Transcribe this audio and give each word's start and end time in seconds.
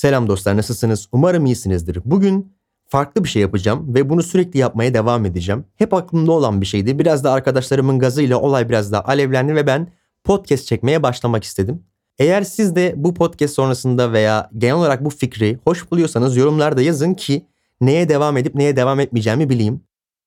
Selam 0.00 0.28
dostlar 0.28 0.56
nasılsınız? 0.56 1.08
Umarım 1.12 1.46
iyisinizdir. 1.46 1.98
Bugün 2.04 2.52
farklı 2.88 3.24
bir 3.24 3.28
şey 3.28 3.42
yapacağım 3.42 3.94
ve 3.94 4.10
bunu 4.10 4.22
sürekli 4.22 4.58
yapmaya 4.58 4.94
devam 4.94 5.26
edeceğim. 5.26 5.64
Hep 5.76 5.94
aklımda 5.94 6.32
olan 6.32 6.60
bir 6.60 6.66
şeydi. 6.66 6.98
Biraz 6.98 7.24
da 7.24 7.32
arkadaşlarımın 7.32 7.98
gazıyla 7.98 8.40
olay 8.40 8.68
biraz 8.68 8.92
daha 8.92 9.04
alevlendi 9.04 9.54
ve 9.54 9.66
ben 9.66 9.92
podcast 10.24 10.66
çekmeye 10.66 11.02
başlamak 11.02 11.44
istedim. 11.44 11.82
Eğer 12.18 12.42
siz 12.42 12.76
de 12.76 12.94
bu 12.96 13.14
podcast 13.14 13.54
sonrasında 13.54 14.12
veya 14.12 14.50
genel 14.58 14.74
olarak 14.74 15.04
bu 15.04 15.10
fikri 15.10 15.58
hoş 15.64 15.90
buluyorsanız 15.90 16.36
yorumlarda 16.36 16.82
yazın 16.82 17.14
ki 17.14 17.46
neye 17.80 18.08
devam 18.08 18.36
edip 18.36 18.54
neye 18.54 18.76
devam 18.76 19.00
etmeyeceğimi 19.00 19.48
bileyim. 19.48 19.80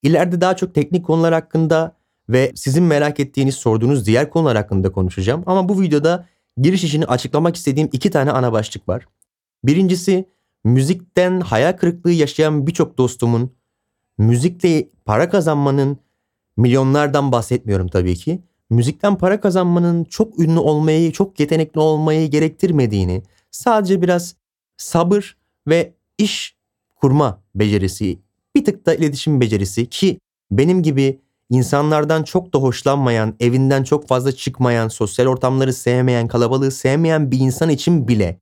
İleride 0.03 0.41
daha 0.41 0.55
çok 0.55 0.75
teknik 0.75 1.05
konular 1.05 1.33
hakkında 1.33 1.95
ve 2.29 2.51
sizin 2.55 2.83
merak 2.83 3.19
ettiğiniz, 3.19 3.55
sorduğunuz 3.55 4.05
diğer 4.05 4.29
konular 4.29 4.57
hakkında 4.57 4.91
konuşacağım. 4.91 5.43
Ama 5.45 5.69
bu 5.69 5.81
videoda 5.81 6.25
giriş 6.57 6.83
işini 6.83 7.05
açıklamak 7.05 7.55
istediğim 7.55 7.89
iki 7.91 8.11
tane 8.11 8.31
ana 8.31 8.51
başlık 8.51 8.89
var. 8.89 9.05
Birincisi 9.63 10.29
müzikten 10.63 11.39
hayal 11.39 11.73
kırıklığı 11.73 12.11
yaşayan 12.11 12.67
birçok 12.67 12.97
dostumun 12.97 13.51
müzikle 14.17 14.89
para 15.05 15.29
kazanmanın 15.29 15.97
milyonlardan 16.57 17.31
bahsetmiyorum 17.31 17.87
tabii 17.87 18.15
ki. 18.15 18.41
Müzikten 18.69 19.17
para 19.17 19.41
kazanmanın 19.41 20.03
çok 20.03 20.39
ünlü 20.39 20.59
olmayı, 20.59 21.11
çok 21.11 21.39
yetenekli 21.39 21.79
olmayı 21.79 22.29
gerektirmediğini, 22.29 23.23
sadece 23.51 24.01
biraz 24.01 24.35
sabır 24.77 25.37
ve 25.67 25.93
iş 26.17 26.57
kurma 26.95 27.43
becerisi, 27.55 28.19
bir 28.55 28.65
tık 28.65 28.85
da 28.85 28.95
iletişim 28.95 29.41
becerisi 29.41 29.89
ki 29.89 30.19
benim 30.51 30.83
gibi 30.83 31.19
insanlardan 31.49 32.23
çok 32.23 32.53
da 32.53 32.59
hoşlanmayan, 32.59 33.35
evinden 33.39 33.83
çok 33.83 34.07
fazla 34.07 34.31
çıkmayan, 34.31 34.87
sosyal 34.87 35.25
ortamları 35.27 35.73
sevmeyen, 35.73 36.27
kalabalığı 36.27 36.71
sevmeyen 36.71 37.31
bir 37.31 37.39
insan 37.39 37.69
için 37.69 38.07
bile 38.07 38.39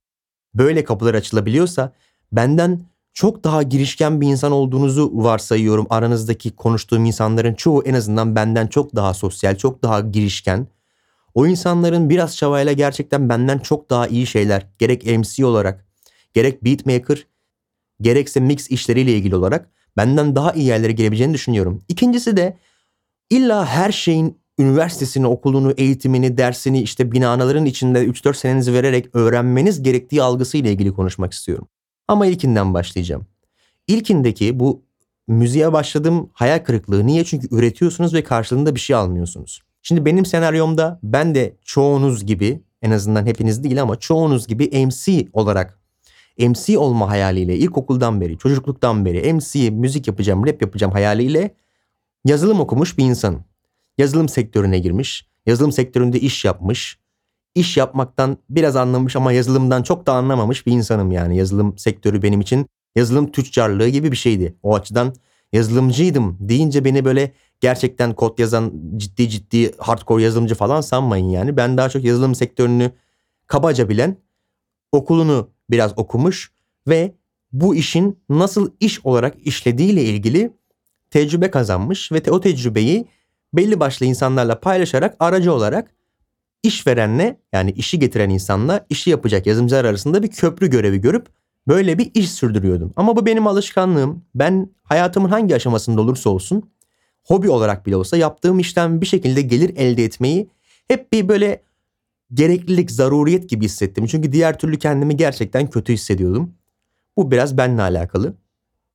böyle 0.54 0.84
kapılar 0.84 1.14
açılabiliyorsa 1.14 1.92
benden 2.32 2.80
çok 3.14 3.44
daha 3.44 3.62
girişken 3.62 4.20
bir 4.20 4.26
insan 4.26 4.52
olduğunuzu 4.52 5.10
varsayıyorum. 5.14 5.86
Aranızdaki 5.90 6.56
konuştuğum 6.56 7.04
insanların 7.04 7.54
çoğu 7.54 7.82
en 7.84 7.94
azından 7.94 8.36
benden 8.36 8.66
çok 8.66 8.96
daha 8.96 9.14
sosyal, 9.14 9.56
çok 9.56 9.82
daha 9.82 10.00
girişken. 10.00 10.66
O 11.34 11.46
insanların 11.46 12.10
biraz 12.10 12.36
çabayla 12.36 12.72
gerçekten 12.72 13.28
benden 13.28 13.58
çok 13.58 13.90
daha 13.90 14.06
iyi 14.06 14.26
şeyler 14.26 14.66
gerek 14.78 15.06
MC 15.06 15.46
olarak, 15.46 15.86
gerek 16.34 16.64
beatmaker, 16.64 17.26
gerekse 18.00 18.40
mix 18.40 18.70
işleriyle 18.70 19.12
ilgili 19.12 19.36
olarak 19.36 19.70
benden 19.96 20.36
daha 20.36 20.52
iyi 20.52 20.66
yerlere 20.66 20.92
gelebileceğini 20.92 21.34
düşünüyorum. 21.34 21.82
İkincisi 21.88 22.36
de 22.36 22.56
illa 23.30 23.66
her 23.66 23.92
şeyin 23.92 24.41
üniversitesini, 24.62 25.26
okulunu, 25.26 25.72
eğitimini, 25.76 26.36
dersini 26.36 26.82
işte 26.82 27.12
binaların 27.12 27.64
içinde 27.64 28.04
3-4 28.04 28.34
senenizi 28.34 28.72
vererek 28.72 29.16
öğrenmeniz 29.16 29.82
gerektiği 29.82 30.22
algısıyla 30.22 30.70
ilgili 30.70 30.92
konuşmak 30.92 31.32
istiyorum. 31.32 31.68
Ama 32.08 32.26
ilkinden 32.26 32.74
başlayacağım. 32.74 33.26
İlkindeki 33.86 34.60
bu 34.60 34.82
müziğe 35.28 35.72
başladığım 35.72 36.30
hayal 36.32 36.58
kırıklığı. 36.58 37.06
Niye? 37.06 37.24
Çünkü 37.24 37.48
üretiyorsunuz 37.50 38.14
ve 38.14 38.24
karşılığında 38.24 38.74
bir 38.74 38.80
şey 38.80 38.96
almıyorsunuz. 38.96 39.62
Şimdi 39.82 40.04
benim 40.04 40.26
senaryomda 40.26 41.00
ben 41.02 41.34
de 41.34 41.56
çoğunuz 41.64 42.26
gibi 42.26 42.62
en 42.82 42.90
azından 42.90 43.26
hepiniz 43.26 43.64
değil 43.64 43.82
ama 43.82 43.96
çoğunuz 43.96 44.46
gibi 44.46 44.86
MC 44.86 45.26
olarak 45.32 45.78
MC 46.38 46.78
olma 46.78 47.08
hayaliyle 47.10 47.56
ilkokuldan 47.56 48.20
beri, 48.20 48.38
çocukluktan 48.38 49.04
beri 49.04 49.32
MC, 49.32 49.70
müzik 49.70 50.08
yapacağım, 50.08 50.46
rap 50.46 50.62
yapacağım 50.62 50.92
hayaliyle 50.92 51.54
yazılım 52.24 52.60
okumuş 52.60 52.98
bir 52.98 53.04
insanım. 53.04 53.44
Yazılım 53.98 54.28
sektörüne 54.28 54.78
girmiş, 54.78 55.28
yazılım 55.46 55.72
sektöründe 55.72 56.20
iş 56.20 56.44
yapmış, 56.44 56.98
iş 57.54 57.76
yapmaktan 57.76 58.38
biraz 58.50 58.76
anlamış 58.76 59.16
ama 59.16 59.32
yazılımdan 59.32 59.82
çok 59.82 60.06
da 60.06 60.12
anlamamış 60.12 60.66
bir 60.66 60.72
insanım 60.72 61.12
yani. 61.12 61.36
Yazılım 61.36 61.78
sektörü 61.78 62.22
benim 62.22 62.40
için 62.40 62.66
yazılım 62.96 63.32
tüccarlığı 63.32 63.88
gibi 63.88 64.12
bir 64.12 64.16
şeydi. 64.16 64.56
O 64.62 64.74
açıdan 64.74 65.14
yazılımcıydım 65.52 66.36
deyince 66.40 66.84
beni 66.84 67.04
böyle 67.04 67.32
gerçekten 67.60 68.14
kod 68.14 68.38
yazan 68.38 68.72
ciddi 68.96 69.28
ciddi 69.28 69.76
hardcore 69.78 70.22
yazılımcı 70.22 70.54
falan 70.54 70.80
sanmayın 70.80 71.28
yani. 71.28 71.56
Ben 71.56 71.76
daha 71.76 71.88
çok 71.88 72.04
yazılım 72.04 72.34
sektörünü 72.34 72.90
kabaca 73.46 73.88
bilen, 73.88 74.16
okulunu 74.92 75.50
biraz 75.70 75.98
okumuş 75.98 76.52
ve 76.88 77.14
bu 77.52 77.74
işin 77.74 78.22
nasıl 78.28 78.70
iş 78.80 79.06
olarak 79.06 79.46
işlediğiyle 79.46 80.04
ilgili 80.04 80.52
tecrübe 81.10 81.50
kazanmış 81.50 82.12
ve 82.12 82.22
te 82.22 82.30
o 82.30 82.40
tecrübeyi 82.40 83.08
belli 83.54 83.80
başlı 83.80 84.06
insanlarla 84.06 84.60
paylaşarak 84.60 85.16
aracı 85.20 85.52
olarak 85.52 85.90
işverenle 86.62 87.40
yani 87.52 87.70
işi 87.70 87.98
getiren 87.98 88.30
insanla 88.30 88.86
işi 88.88 89.10
yapacak 89.10 89.46
yazılımcılar 89.46 89.84
arasında 89.84 90.22
bir 90.22 90.28
köprü 90.28 90.70
görevi 90.70 91.00
görüp 91.00 91.26
böyle 91.68 91.98
bir 91.98 92.10
iş 92.14 92.30
sürdürüyordum. 92.30 92.92
Ama 92.96 93.16
bu 93.16 93.26
benim 93.26 93.46
alışkanlığım. 93.46 94.24
Ben 94.34 94.70
hayatımın 94.82 95.28
hangi 95.28 95.54
aşamasında 95.54 96.00
olursa 96.00 96.30
olsun 96.30 96.70
hobi 97.24 97.50
olarak 97.50 97.86
bile 97.86 97.96
olsa 97.96 98.16
yaptığım 98.16 98.58
işten 98.58 99.00
bir 99.00 99.06
şekilde 99.06 99.42
gelir 99.42 99.76
elde 99.76 100.04
etmeyi 100.04 100.50
hep 100.88 101.12
bir 101.12 101.28
böyle 101.28 101.62
gereklilik, 102.34 102.90
zaruriyet 102.90 103.50
gibi 103.50 103.64
hissettim. 103.64 104.06
Çünkü 104.06 104.32
diğer 104.32 104.58
türlü 104.58 104.78
kendimi 104.78 105.16
gerçekten 105.16 105.70
kötü 105.70 105.92
hissediyordum. 105.92 106.54
Bu 107.16 107.30
biraz 107.30 107.56
benimle 107.56 107.82
alakalı. 107.82 108.34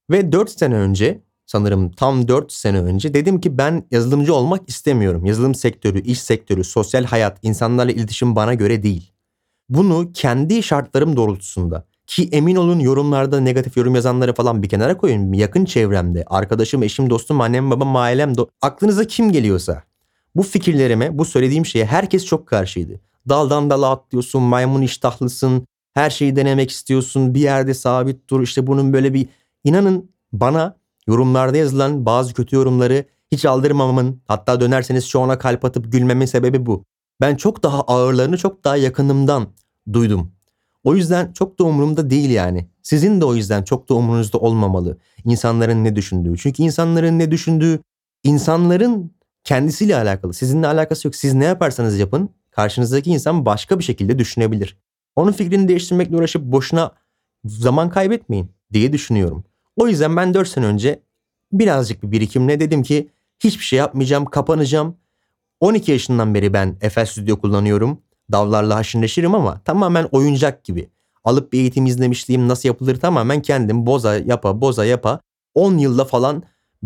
Ve 0.09 0.31
4 0.31 0.51
sene 0.51 0.75
önce 0.75 1.21
sanırım 1.47 1.91
tam 1.91 2.27
4 2.27 2.51
sene 2.51 2.81
önce 2.81 3.13
dedim 3.13 3.41
ki 3.41 3.57
ben 3.57 3.83
yazılımcı 3.91 4.33
olmak 4.33 4.69
istemiyorum. 4.69 5.25
Yazılım 5.25 5.55
sektörü, 5.55 6.01
iş 6.01 6.21
sektörü, 6.21 6.63
sosyal 6.63 7.03
hayat, 7.03 7.37
insanlarla 7.41 7.91
iletişim 7.91 8.35
bana 8.35 8.53
göre 8.53 8.83
değil. 8.83 9.11
Bunu 9.69 10.11
kendi 10.13 10.63
şartlarım 10.63 11.15
doğrultusunda 11.15 11.85
ki 12.07 12.29
emin 12.31 12.55
olun 12.55 12.79
yorumlarda 12.79 13.39
negatif 13.39 13.77
yorum 13.77 13.95
yazanları 13.95 14.33
falan 14.33 14.63
bir 14.63 14.69
kenara 14.69 14.97
koyun. 14.97 15.33
Yakın 15.33 15.65
çevremde, 15.65 16.23
arkadaşım, 16.27 16.83
eşim, 16.83 17.09
dostum, 17.09 17.41
annem, 17.41 17.71
babam, 17.71 17.95
ailem, 17.95 18.33
do- 18.33 18.49
aklınıza 18.61 19.03
kim 19.03 19.31
geliyorsa 19.31 19.83
bu 20.35 20.43
fikirlerime, 20.43 21.17
bu 21.17 21.25
söylediğim 21.25 21.65
şeye 21.65 21.85
herkes 21.85 22.25
çok 22.25 22.47
karşıydı. 22.47 22.99
Daldan 23.29 23.69
dala 23.69 23.89
atlıyorsun, 23.89 24.43
maymun 24.43 24.81
iştahlısın, 24.81 25.67
her 25.93 26.09
şeyi 26.09 26.35
denemek 26.35 26.71
istiyorsun, 26.71 27.33
bir 27.33 27.39
yerde 27.39 27.73
sabit 27.73 28.29
dur. 28.29 28.41
İşte 28.41 28.67
bunun 28.67 28.93
böyle 28.93 29.13
bir 29.13 29.27
inanın 29.63 30.11
bana 30.33 30.77
yorumlarda 31.07 31.57
yazılan 31.57 32.05
bazı 32.05 32.33
kötü 32.33 32.55
yorumları 32.55 33.05
hiç 33.31 33.45
aldırmamamın 33.45 34.21
hatta 34.27 34.59
dönerseniz 34.59 35.05
şu 35.05 35.21
ana 35.21 35.37
kalp 35.37 35.65
atıp 35.65 35.91
gülmemin 35.91 36.25
sebebi 36.25 36.65
bu. 36.65 36.83
Ben 37.21 37.35
çok 37.35 37.63
daha 37.63 37.81
ağırlarını 37.81 38.37
çok 38.37 38.63
daha 38.63 38.77
yakınımdan 38.77 39.47
duydum. 39.93 40.31
O 40.83 40.95
yüzden 40.95 41.33
çok 41.33 41.59
da 41.59 41.63
umurumda 41.63 42.09
değil 42.09 42.29
yani. 42.29 42.67
Sizin 42.83 43.21
de 43.21 43.25
o 43.25 43.35
yüzden 43.35 43.63
çok 43.63 43.89
da 43.89 43.93
umurunuzda 43.93 44.37
olmamalı. 44.37 44.97
İnsanların 45.25 45.83
ne 45.83 45.95
düşündüğü. 45.95 46.37
Çünkü 46.37 46.63
insanların 46.63 47.19
ne 47.19 47.31
düşündüğü 47.31 47.79
insanların 48.23 49.11
kendisiyle 49.43 49.95
alakalı. 49.95 50.33
Sizinle 50.33 50.67
alakası 50.67 51.07
yok. 51.07 51.15
Siz 51.15 51.33
ne 51.33 51.45
yaparsanız 51.45 51.99
yapın 51.99 52.29
karşınızdaki 52.51 53.09
insan 53.09 53.45
başka 53.45 53.79
bir 53.79 53.83
şekilde 53.83 54.19
düşünebilir. 54.19 54.77
Onun 55.15 55.31
fikrini 55.31 55.67
değiştirmekle 55.67 56.17
uğraşıp 56.17 56.41
boşuna 56.41 56.91
zaman 57.45 57.89
kaybetmeyin 57.89 58.51
diye 58.73 58.93
düşünüyorum. 58.93 59.43
O 59.77 59.87
yüzden 59.87 60.15
ben 60.17 60.33
4 60.33 60.47
sene 60.47 60.65
önce 60.65 60.99
birazcık 61.51 62.03
bir 62.03 62.11
birikimle 62.11 62.59
dedim 62.59 62.83
ki 62.83 63.09
hiçbir 63.39 63.63
şey 63.63 63.79
yapmayacağım, 63.79 64.25
kapanacağım. 64.25 64.97
12 65.59 65.91
yaşından 65.91 66.33
beri 66.33 66.53
ben 66.53 66.79
FL 66.79 67.05
Studio 67.05 67.39
kullanıyorum. 67.39 68.01
Davlarla 68.31 68.75
haşır 68.75 69.01
neşirim 69.01 69.35
ama 69.35 69.61
tamamen 69.65 70.07
oyuncak 70.11 70.63
gibi. 70.63 70.89
Alıp 71.23 71.53
bir 71.53 71.59
eğitim 71.59 71.85
izlemişliğim 71.85 72.47
nasıl 72.47 72.69
yapılır 72.69 72.95
tamamen 72.95 73.41
kendim 73.41 73.85
boza 73.85 74.17
yapa 74.17 74.61
boza 74.61 74.85
yapa 74.85 75.19
10 75.55 75.77
yılda 75.77 76.05
falan 76.05 76.43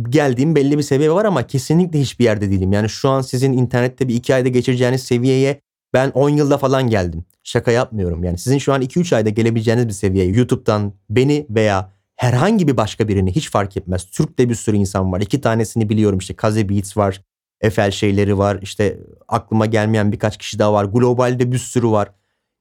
geldiğim 0.10 0.56
belli 0.56 0.78
bir 0.78 0.84
seviye 0.84 1.12
var 1.12 1.26
ama 1.26 1.48
kesinlikle 1.48 2.00
hiçbir 2.02 2.24
yerde 2.24 2.52
değilim. 2.52 2.74
Yani 2.74 2.90
şu 2.90 3.10
an 3.10 3.22
sizin 3.22 3.54
internette 3.54 4.08
bir 4.08 4.16
2 4.16 4.36
ayda 4.36 4.50
geçireceğiniz 4.50 5.04
seviyeye 5.04 5.62
ben 5.94 6.10
10 6.10 6.30
yılda 6.30 6.58
falan 6.58 6.90
geldim. 6.90 7.26
Şaka 7.44 7.72
yapmıyorum. 7.72 8.24
Yani 8.24 8.38
sizin 8.38 8.58
şu 8.58 8.74
an 8.74 8.82
2-3 8.82 9.16
ayda 9.16 9.30
gelebileceğiniz 9.30 9.88
bir 9.88 9.94
seviyeye 9.94 10.32
YouTube'dan 10.32 10.94
beni 11.10 11.46
veya 11.50 11.92
herhangi 12.22 12.68
bir 12.68 12.78
başka 12.78 13.08
birini 13.08 13.36
hiç 13.36 13.50
fark 13.50 13.78
etmez. 13.78 14.06
Türk'te 14.06 14.50
bir 14.50 14.56
sürü 14.56 14.78
insan 14.78 15.12
var. 15.12 15.22
İki 15.22 15.42
tanesini 15.42 15.90
biliyorum 15.90 16.20
işte 16.20 16.36
Kaze 16.36 16.70
Beats 16.70 16.98
var. 16.98 17.22
Efel 17.62 17.92
şeyleri 17.92 18.38
var. 18.38 18.60
İşte 18.62 19.00
aklıma 19.28 19.66
gelmeyen 19.66 20.12
birkaç 20.12 20.38
kişi 20.38 20.60
daha 20.60 20.74
var. 20.74 20.86
Globalde 20.86 21.52
bir 21.52 21.58
sürü 21.58 21.88
var. 21.88 22.12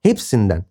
Hepsinden, 0.02 0.64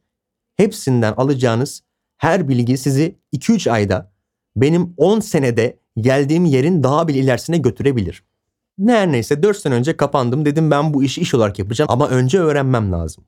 hepsinden 0.57 1.13
alacağınız 1.13 1.83
her 2.18 2.47
bilgi 2.47 2.77
sizi 2.77 3.15
2-3 3.33 3.71
ayda 3.71 4.12
benim 4.56 4.94
10 4.97 5.19
senede 5.19 5.80
geldiğim 5.97 6.45
yerin 6.45 6.83
daha 6.83 7.07
bir 7.07 7.15
ilerisine 7.15 7.57
götürebilir. 7.57 8.24
Her 8.88 9.12
neyse 9.12 9.44
4 9.44 9.57
sene 9.57 9.74
önce 9.74 9.97
kapandım 9.97 10.45
dedim 10.45 10.71
ben 10.71 10.94
bu 10.94 11.03
işi 11.03 11.21
iş 11.21 11.33
olarak 11.33 11.59
yapacağım 11.59 11.92
ama 11.92 12.07
önce 12.07 12.39
öğrenmem 12.39 12.92
lazım. 12.92 13.24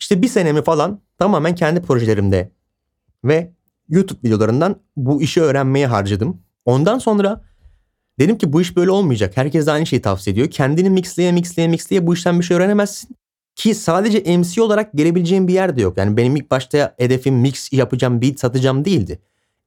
İşte 0.00 0.22
bir 0.22 0.28
senemi 0.28 0.62
falan 0.62 1.00
tamamen 1.18 1.54
kendi 1.54 1.82
projelerimde 1.82 2.50
ve 3.24 3.52
YouTube 3.92 4.28
videolarından 4.28 4.76
bu 4.96 5.22
işi 5.22 5.42
öğrenmeye 5.42 5.86
harcadım. 5.86 6.42
Ondan 6.64 6.98
sonra 6.98 7.44
dedim 8.18 8.38
ki 8.38 8.52
bu 8.52 8.60
iş 8.60 8.76
böyle 8.76 8.90
olmayacak. 8.90 9.36
Herkes 9.36 9.66
de 9.66 9.72
aynı 9.72 9.86
şeyi 9.86 10.02
tavsiye 10.02 10.32
ediyor. 10.32 10.50
Kendini 10.50 10.90
mixleye 10.90 11.32
mixleye 11.32 11.68
mixleye 11.68 12.06
bu 12.06 12.14
işten 12.14 12.40
bir 12.40 12.44
şey 12.44 12.56
öğrenemezsin. 12.56 13.16
Ki 13.54 13.74
sadece 13.74 14.36
MC 14.38 14.62
olarak 14.62 14.92
gelebileceğim 14.92 15.48
bir 15.48 15.54
yer 15.54 15.76
de 15.76 15.82
yok. 15.82 15.98
Yani 15.98 16.16
benim 16.16 16.36
ilk 16.36 16.50
başta 16.50 16.94
hedefim 16.98 17.34
mix 17.34 17.72
yapacağım, 17.72 18.22
beat 18.22 18.40
satacağım 18.40 18.84
değildi. 18.84 19.18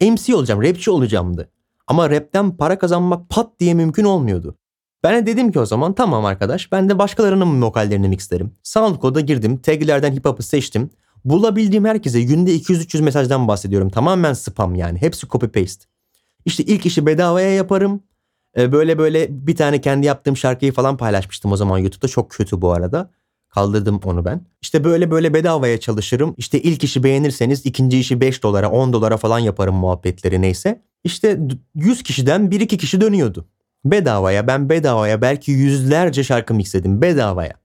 MC 0.01 0.35
olacağım, 0.35 0.63
rapçi 0.63 0.91
olacağımdı. 0.91 1.49
Ama 1.87 2.09
rapten 2.09 2.57
para 2.57 2.79
kazanmak 2.79 3.29
pat 3.29 3.59
diye 3.59 3.73
mümkün 3.73 4.03
olmuyordu. 4.03 4.55
Ben 5.03 5.21
de 5.21 5.25
dedim 5.25 5.51
ki 5.51 5.59
o 5.59 5.65
zaman 5.65 5.93
tamam 5.93 6.25
arkadaş 6.25 6.71
ben 6.71 6.89
de 6.89 6.99
başkalarının 6.99 7.61
vokallerini 7.61 8.07
mixlerim. 8.07 8.51
SoundCloud'a 8.63 9.21
girdim, 9.21 9.57
taglerden 9.57 10.11
hip 10.11 10.25
hop'ı 10.25 10.43
seçtim. 10.43 10.89
Bulabildiğim 11.25 11.85
herkese 11.85 12.21
günde 12.21 12.55
200-300 12.55 13.01
mesajdan 13.01 13.47
bahsediyorum. 13.47 13.89
Tamamen 13.89 14.33
spam 14.33 14.75
yani. 14.75 15.01
Hepsi 15.01 15.27
copy 15.27 15.45
paste. 15.45 15.85
İşte 16.45 16.63
ilk 16.63 16.85
işi 16.85 17.05
bedavaya 17.05 17.49
yaparım. 17.49 18.03
Ee, 18.57 18.71
böyle 18.71 18.97
böyle 18.97 19.27
bir 19.29 19.55
tane 19.55 19.81
kendi 19.81 20.05
yaptığım 20.05 20.37
şarkıyı 20.37 20.71
falan 20.71 20.97
paylaşmıştım 20.97 21.51
o 21.51 21.57
zaman 21.57 21.77
YouTube'da. 21.77 22.07
Çok 22.07 22.31
kötü 22.31 22.61
bu 22.61 22.71
arada. 22.71 23.11
Kaldırdım 23.49 23.99
onu 24.03 24.25
ben. 24.25 24.45
İşte 24.61 24.83
böyle 24.83 25.11
böyle 25.11 25.33
bedavaya 25.33 25.79
çalışırım. 25.79 26.35
İşte 26.37 26.61
ilk 26.61 26.83
işi 26.83 27.03
beğenirseniz 27.03 27.65
ikinci 27.65 27.99
işi 27.99 28.21
5 28.21 28.43
dolara 28.43 28.71
10 28.71 28.93
dolara 28.93 29.17
falan 29.17 29.39
yaparım 29.39 29.75
muhabbetleri 29.75 30.41
neyse. 30.41 30.81
İşte 31.03 31.39
100 31.75 32.03
kişiden 32.03 32.41
1-2 32.49 32.77
kişi 32.77 33.01
dönüyordu. 33.01 33.45
Bedavaya 33.85 34.47
ben 34.47 34.69
bedavaya 34.69 35.21
belki 35.21 35.51
yüzlerce 35.51 36.23
şarkı 36.23 36.53
mixledim 36.53 37.01
bedavaya. 37.01 37.64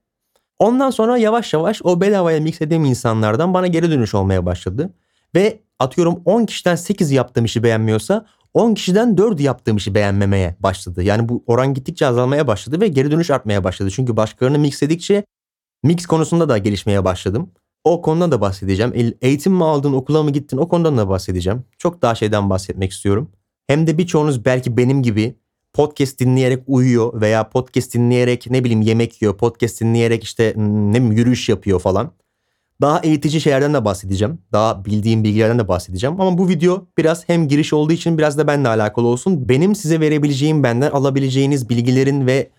Ondan 0.61 0.89
sonra 0.89 1.17
yavaş 1.17 1.53
yavaş 1.53 1.81
o 1.83 2.01
bedavaya 2.01 2.39
mixlediğim 2.39 2.85
insanlardan 2.85 3.53
bana 3.53 3.67
geri 3.67 3.91
dönüş 3.91 4.13
olmaya 4.13 4.45
başladı. 4.45 4.93
Ve 5.35 5.59
atıyorum 5.79 6.21
10 6.25 6.45
kişiden 6.45 6.75
8 6.75 7.11
yaptığım 7.11 7.45
işi 7.45 7.63
beğenmiyorsa 7.63 8.25
10 8.53 8.73
kişiden 8.73 9.17
4 9.17 9.39
yaptığım 9.39 9.77
işi 9.77 9.95
beğenmemeye 9.95 10.55
başladı. 10.59 11.03
Yani 11.03 11.29
bu 11.29 11.43
oran 11.47 11.73
gittikçe 11.73 12.07
azalmaya 12.07 12.47
başladı 12.47 12.81
ve 12.81 12.87
geri 12.87 13.11
dönüş 13.11 13.31
artmaya 13.31 13.63
başladı. 13.63 13.91
Çünkü 13.91 14.17
başkalarını 14.17 14.59
mixledikçe 14.59 15.23
mix 15.83 16.05
konusunda 16.05 16.49
da 16.49 16.57
gelişmeye 16.57 17.05
başladım. 17.05 17.51
O 17.83 18.01
konudan 18.01 18.31
da 18.31 18.41
bahsedeceğim. 18.41 19.15
Eğitim 19.21 19.53
mi 19.53 19.63
aldın, 19.63 19.93
okula 19.93 20.23
mı 20.23 20.31
gittin 20.31 20.57
o 20.57 20.67
konudan 20.67 20.97
da 20.97 21.09
bahsedeceğim. 21.09 21.63
Çok 21.77 22.01
daha 22.01 22.15
şeyden 22.15 22.49
bahsetmek 22.49 22.91
istiyorum. 22.91 23.31
Hem 23.67 23.87
de 23.87 23.97
birçoğunuz 23.97 24.45
belki 24.45 24.77
benim 24.77 25.03
gibi 25.03 25.35
podcast 25.73 26.19
dinleyerek 26.19 26.63
uyuyor 26.67 27.21
veya 27.21 27.49
podcast 27.49 27.93
dinleyerek 27.93 28.51
ne 28.51 28.63
bileyim 28.63 28.81
yemek 28.81 29.21
yiyor, 29.21 29.37
podcast 29.37 29.81
dinleyerek 29.81 30.23
işte 30.23 30.53
ne 30.57 30.93
bileyim 30.95 31.11
yürüyüş 31.11 31.49
yapıyor 31.49 31.79
falan. 31.79 32.11
Daha 32.81 32.99
eğitici 32.99 33.41
şeylerden 33.41 33.73
de 33.73 33.85
bahsedeceğim. 33.85 34.39
Daha 34.51 34.85
bildiğim 34.85 35.23
bilgilerden 35.23 35.59
de 35.59 35.67
bahsedeceğim. 35.67 36.21
Ama 36.21 36.37
bu 36.37 36.49
video 36.49 36.87
biraz 36.97 37.29
hem 37.29 37.47
giriş 37.47 37.73
olduğu 37.73 37.93
için 37.93 38.17
biraz 38.17 38.37
da 38.37 38.47
benimle 38.47 38.67
alakalı 38.67 39.07
olsun. 39.07 39.49
Benim 39.49 39.75
size 39.75 39.99
verebileceğim, 39.99 40.63
benden 40.63 40.91
alabileceğiniz 40.91 41.69
bilgilerin 41.69 42.27
ve 42.27 42.49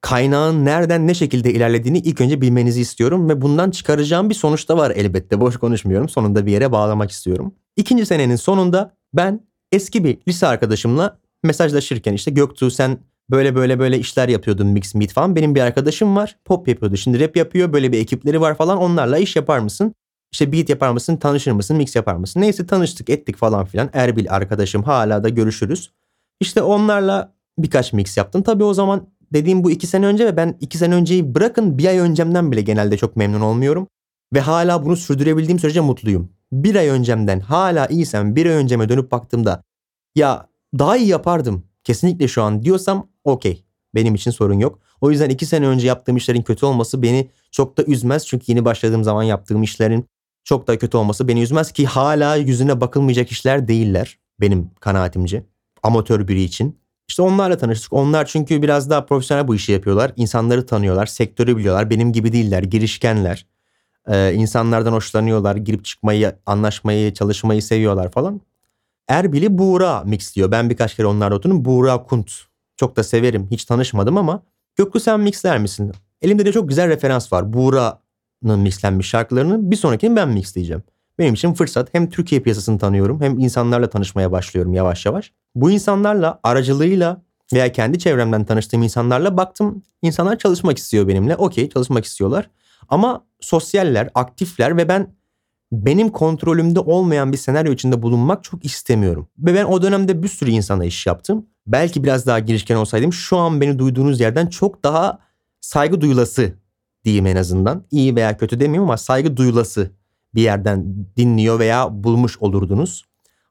kaynağın 0.00 0.64
nereden 0.64 1.06
ne 1.06 1.14
şekilde 1.14 1.52
ilerlediğini 1.52 1.98
ilk 1.98 2.20
önce 2.20 2.40
bilmenizi 2.40 2.80
istiyorum. 2.80 3.28
Ve 3.28 3.40
bundan 3.40 3.70
çıkaracağım 3.70 4.30
bir 4.30 4.34
sonuç 4.34 4.68
da 4.68 4.76
var 4.76 4.92
elbette. 4.96 5.40
Boş 5.40 5.56
konuşmuyorum. 5.56 6.08
Sonunda 6.08 6.46
bir 6.46 6.52
yere 6.52 6.72
bağlamak 6.72 7.10
istiyorum. 7.10 7.54
İkinci 7.76 8.06
senenin 8.06 8.36
sonunda 8.36 8.94
ben 9.14 9.40
eski 9.72 10.04
bir 10.04 10.18
lise 10.28 10.46
arkadaşımla 10.46 11.18
mesajlaşırken 11.42 12.12
işte 12.12 12.30
Göktuğ 12.30 12.70
sen 12.70 12.98
böyle 13.30 13.54
böyle 13.54 13.78
böyle 13.78 13.98
işler 13.98 14.28
yapıyordun 14.28 14.66
mix 14.66 14.94
meet 14.94 15.12
falan. 15.12 15.36
Benim 15.36 15.54
bir 15.54 15.60
arkadaşım 15.60 16.16
var 16.16 16.36
pop 16.44 16.68
yapıyordu. 16.68 16.96
Şimdi 16.96 17.20
rap 17.20 17.36
yapıyor 17.36 17.72
böyle 17.72 17.92
bir 17.92 17.98
ekipleri 17.98 18.40
var 18.40 18.56
falan 18.56 18.78
onlarla 18.78 19.18
iş 19.18 19.36
yapar 19.36 19.58
mısın? 19.58 19.94
İşte 20.32 20.52
beat 20.52 20.68
yapar 20.68 20.90
mısın, 20.90 21.16
tanışır 21.16 21.52
mısın, 21.52 21.76
mix 21.76 21.96
yapar 21.96 22.14
mısın? 22.14 22.40
Neyse 22.40 22.66
tanıştık 22.66 23.10
ettik 23.10 23.36
falan 23.36 23.64
filan. 23.64 23.90
Erbil 23.92 24.30
arkadaşım 24.30 24.82
hala 24.82 25.24
da 25.24 25.28
görüşürüz. 25.28 25.92
İşte 26.40 26.62
onlarla 26.62 27.34
birkaç 27.58 27.92
mix 27.92 28.16
yaptım. 28.16 28.42
Tabii 28.42 28.64
o 28.64 28.74
zaman 28.74 29.08
dediğim 29.32 29.64
bu 29.64 29.70
iki 29.70 29.86
sene 29.86 30.06
önce 30.06 30.26
ve 30.26 30.36
ben 30.36 30.56
iki 30.60 30.78
sene 30.78 30.94
önceyi 30.94 31.34
bırakın 31.34 31.78
bir 31.78 31.86
ay 31.86 31.98
öncemden 31.98 32.52
bile 32.52 32.60
genelde 32.60 32.96
çok 32.96 33.16
memnun 33.16 33.40
olmuyorum. 33.40 33.88
Ve 34.34 34.40
hala 34.40 34.84
bunu 34.84 34.96
sürdürebildiğim 34.96 35.58
sürece 35.58 35.80
mutluyum. 35.80 36.32
Bir 36.52 36.74
ay 36.74 36.88
öncemden 36.88 37.40
hala 37.40 37.86
iyiysem 37.86 38.36
bir 38.36 38.46
ay 38.46 38.52
önceme 38.52 38.88
dönüp 38.88 39.12
baktığımda 39.12 39.62
ya 40.16 40.47
daha 40.78 40.96
iyi 40.96 41.08
yapardım 41.08 41.64
kesinlikle 41.88 42.28
şu 42.28 42.42
an 42.42 42.62
diyorsam 42.62 43.08
okey. 43.24 43.64
Benim 43.94 44.14
için 44.14 44.30
sorun 44.30 44.58
yok. 44.58 44.78
O 45.00 45.10
yüzden 45.10 45.30
iki 45.30 45.46
sene 45.46 45.66
önce 45.66 45.86
yaptığım 45.86 46.16
işlerin 46.16 46.42
kötü 46.42 46.66
olması 46.66 47.02
beni 47.02 47.30
çok 47.50 47.78
da 47.78 47.84
üzmez. 47.84 48.26
Çünkü 48.26 48.44
yeni 48.48 48.64
başladığım 48.64 49.04
zaman 49.04 49.22
yaptığım 49.22 49.62
işlerin 49.62 50.06
çok 50.44 50.66
da 50.66 50.78
kötü 50.78 50.96
olması 50.96 51.28
beni 51.28 51.42
üzmez 51.42 51.72
ki 51.72 51.86
hala 51.86 52.36
yüzüne 52.36 52.80
bakılmayacak 52.80 53.30
işler 53.30 53.68
değiller 53.68 54.18
benim 54.40 54.70
kanaatimce. 54.80 55.44
Amatör 55.82 56.28
biri 56.28 56.42
için. 56.42 56.78
İşte 57.08 57.22
onlarla 57.22 57.58
tanıştık. 57.58 57.92
Onlar 57.92 58.26
çünkü 58.26 58.62
biraz 58.62 58.90
daha 58.90 59.06
profesyonel 59.06 59.48
bu 59.48 59.54
işi 59.54 59.72
yapıyorlar. 59.72 60.12
İnsanları 60.16 60.66
tanıyorlar, 60.66 61.06
sektörü 61.06 61.56
biliyorlar. 61.56 61.90
Benim 61.90 62.12
gibi 62.12 62.32
değiller, 62.32 62.62
girişkenler. 62.62 63.46
Ee, 64.08 64.32
insanlardan 64.34 64.92
hoşlanıyorlar, 64.92 65.56
girip 65.56 65.84
çıkmayı, 65.84 66.36
anlaşmayı, 66.46 67.14
çalışmayı 67.14 67.62
seviyorlar 67.62 68.10
falan. 68.10 68.40
Erbil'i 69.08 69.58
Buğra 69.58 70.02
mixliyor. 70.04 70.50
Ben 70.50 70.70
birkaç 70.70 70.96
kere 70.96 71.06
onlarla 71.06 71.36
oturdum. 71.36 71.64
Buğra 71.64 72.02
Kunt. 72.02 72.32
Çok 72.76 72.96
da 72.96 73.04
severim. 73.04 73.48
Hiç 73.50 73.64
tanışmadım 73.64 74.16
ama 74.16 74.42
Göklu 74.78 75.00
sen 75.00 75.20
mixler 75.20 75.58
misin? 75.58 75.92
Elimde 76.22 76.46
de 76.46 76.52
çok 76.52 76.68
güzel 76.68 76.88
referans 76.88 77.32
var. 77.32 77.52
Buğra'nın 77.52 78.60
mixlenmiş 78.60 79.08
şarkılarını 79.08 79.70
bir 79.70 79.76
sonrakini 79.76 80.16
ben 80.16 80.28
mixleyeceğim. 80.28 80.82
Benim 81.18 81.34
için 81.34 81.54
fırsat. 81.54 81.94
Hem 81.94 82.10
Türkiye 82.10 82.40
piyasasını 82.40 82.78
tanıyorum 82.78 83.20
hem 83.20 83.38
insanlarla 83.38 83.90
tanışmaya 83.90 84.32
başlıyorum 84.32 84.74
yavaş 84.74 85.06
yavaş. 85.06 85.32
Bu 85.54 85.70
insanlarla 85.70 86.40
aracılığıyla 86.42 87.22
veya 87.52 87.72
kendi 87.72 87.98
çevremden 87.98 88.44
tanıştığım 88.44 88.82
insanlarla 88.82 89.36
baktım. 89.36 89.82
İnsanlar 90.02 90.38
çalışmak 90.38 90.78
istiyor 90.78 91.08
benimle. 91.08 91.36
Okey 91.36 91.68
çalışmak 91.68 92.04
istiyorlar. 92.04 92.50
Ama 92.88 93.24
sosyaller, 93.40 94.08
aktifler 94.14 94.76
ve 94.76 94.88
ben 94.88 95.14
benim 95.72 96.08
kontrolümde 96.08 96.80
olmayan 96.80 97.32
bir 97.32 97.36
senaryo 97.36 97.72
içinde 97.72 98.02
bulunmak 98.02 98.44
çok 98.44 98.64
istemiyorum. 98.64 99.28
Ve 99.38 99.54
ben 99.54 99.64
o 99.64 99.82
dönemde 99.82 100.22
bir 100.22 100.28
sürü 100.28 100.50
insana 100.50 100.84
iş 100.84 101.06
yaptım. 101.06 101.46
Belki 101.66 102.04
biraz 102.04 102.26
daha 102.26 102.38
girişken 102.38 102.76
olsaydım 102.76 103.12
şu 103.12 103.36
an 103.36 103.60
beni 103.60 103.78
duyduğunuz 103.78 104.20
yerden 104.20 104.46
çok 104.46 104.84
daha 104.84 105.18
saygı 105.60 106.00
duyulası 106.00 106.54
diyeyim 107.04 107.26
en 107.26 107.36
azından. 107.36 107.84
İyi 107.90 108.16
veya 108.16 108.36
kötü 108.36 108.60
demiyorum 108.60 108.88
ama 108.88 108.96
saygı 108.96 109.36
duyulası 109.36 109.90
bir 110.34 110.42
yerden 110.42 111.06
dinliyor 111.16 111.58
veya 111.58 112.04
bulmuş 112.04 112.38
olurdunuz. 112.38 113.04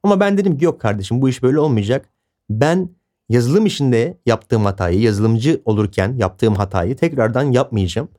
Ama 0.04 0.20
ben 0.20 0.38
dedim 0.38 0.58
ki 0.58 0.66
yok 0.66 0.82
kardeşim 0.82 1.22
bu 1.22 1.30
iş 1.30 1.44
böyle 1.44 1.60
olmayacak. 1.60 2.10
Ben 2.50 2.90
yazılım 3.30 3.66
işinde 3.66 4.18
yaptığım 4.26 4.66
hatayı, 4.66 5.02
yazılımcı 5.02 5.62
olurken 5.66 6.16
yaptığım 6.18 6.56
hatayı 6.56 6.96
tekrardan 6.96 7.44
yapmayacağım. 7.52 8.10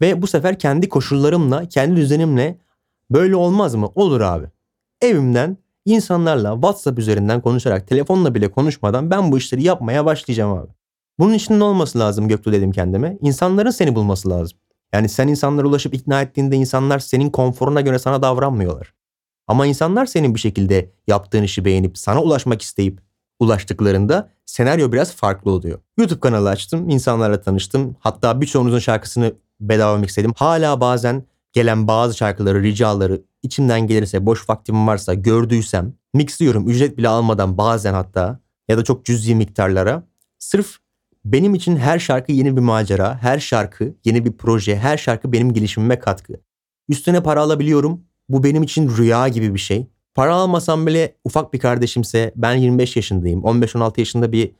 Ve 0.00 0.22
bu 0.22 0.26
sefer 0.26 0.58
kendi 0.58 0.88
koşullarımla, 0.88 1.68
kendi 1.68 1.96
düzenimle 1.96 2.58
Böyle 3.10 3.36
olmaz 3.36 3.74
mı? 3.74 3.90
Olur 3.94 4.20
abi. 4.20 4.46
Evimden 5.00 5.56
insanlarla 5.84 6.54
WhatsApp 6.54 6.98
üzerinden 6.98 7.40
konuşarak 7.40 7.88
telefonla 7.88 8.34
bile 8.34 8.50
konuşmadan 8.50 9.10
ben 9.10 9.32
bu 9.32 9.38
işleri 9.38 9.62
yapmaya 9.62 10.04
başlayacağım 10.04 10.58
abi. 10.58 10.70
Bunun 11.18 11.34
için 11.34 11.58
ne 11.58 11.64
olması 11.64 11.98
lazım 11.98 12.28
Göktuğ 12.28 12.52
dedim 12.52 12.72
kendime. 12.72 13.18
İnsanların 13.20 13.70
seni 13.70 13.94
bulması 13.94 14.30
lazım. 14.30 14.58
Yani 14.92 15.08
sen 15.08 15.28
insanlara 15.28 15.66
ulaşıp 15.66 15.94
ikna 15.94 16.22
ettiğinde 16.22 16.56
insanlar 16.56 16.98
senin 16.98 17.30
konforuna 17.30 17.80
göre 17.80 17.98
sana 17.98 18.22
davranmıyorlar. 18.22 18.94
Ama 19.46 19.66
insanlar 19.66 20.06
senin 20.06 20.34
bir 20.34 20.40
şekilde 20.40 20.90
yaptığın 21.06 21.42
işi 21.42 21.64
beğenip 21.64 21.98
sana 21.98 22.22
ulaşmak 22.22 22.62
isteyip 22.62 23.00
ulaştıklarında 23.40 24.30
senaryo 24.46 24.92
biraz 24.92 25.12
farklı 25.12 25.50
oluyor. 25.50 25.78
YouTube 25.98 26.20
kanalı 26.20 26.48
açtım, 26.50 26.88
insanlarla 26.88 27.40
tanıştım. 27.40 27.96
Hatta 28.00 28.40
birçoğunuzun 28.40 28.78
şarkısını 28.78 29.32
bedava 29.60 29.98
mixledim. 29.98 30.32
Hala 30.36 30.80
bazen 30.80 31.24
gelen 31.54 31.88
bazı 31.88 32.16
şarkıları, 32.16 32.62
ricaları 32.62 33.22
içimden 33.42 33.86
gelirse, 33.86 34.26
boş 34.26 34.48
vaktim 34.50 34.86
varsa, 34.86 35.14
gördüysem 35.14 35.94
mixliyorum 36.14 36.68
ücret 36.68 36.98
bile 36.98 37.08
almadan 37.08 37.58
bazen 37.58 37.94
hatta 37.94 38.40
ya 38.68 38.78
da 38.78 38.84
çok 38.84 39.04
cüzi 39.04 39.34
miktarlara. 39.34 40.06
Sırf 40.38 40.76
benim 41.24 41.54
için 41.54 41.76
her 41.76 41.98
şarkı 41.98 42.32
yeni 42.32 42.56
bir 42.56 42.60
macera, 42.60 43.18
her 43.22 43.38
şarkı 43.38 43.94
yeni 44.04 44.24
bir 44.24 44.32
proje, 44.32 44.76
her 44.76 44.96
şarkı 44.96 45.32
benim 45.32 45.52
gelişimime 45.52 45.98
katkı. 45.98 46.32
Üstüne 46.88 47.22
para 47.22 47.40
alabiliyorum. 47.40 48.04
Bu 48.28 48.44
benim 48.44 48.62
için 48.62 48.96
rüya 48.96 49.28
gibi 49.28 49.54
bir 49.54 49.58
şey. 49.58 49.86
Para 50.14 50.34
almasam 50.34 50.86
bile 50.86 51.16
ufak 51.24 51.52
bir 51.52 51.58
kardeşimse 51.58 52.32
ben 52.36 52.54
25 52.54 52.96
yaşındayım. 52.96 53.40
15-16 53.40 54.00
yaşında 54.00 54.32
bir 54.32 54.52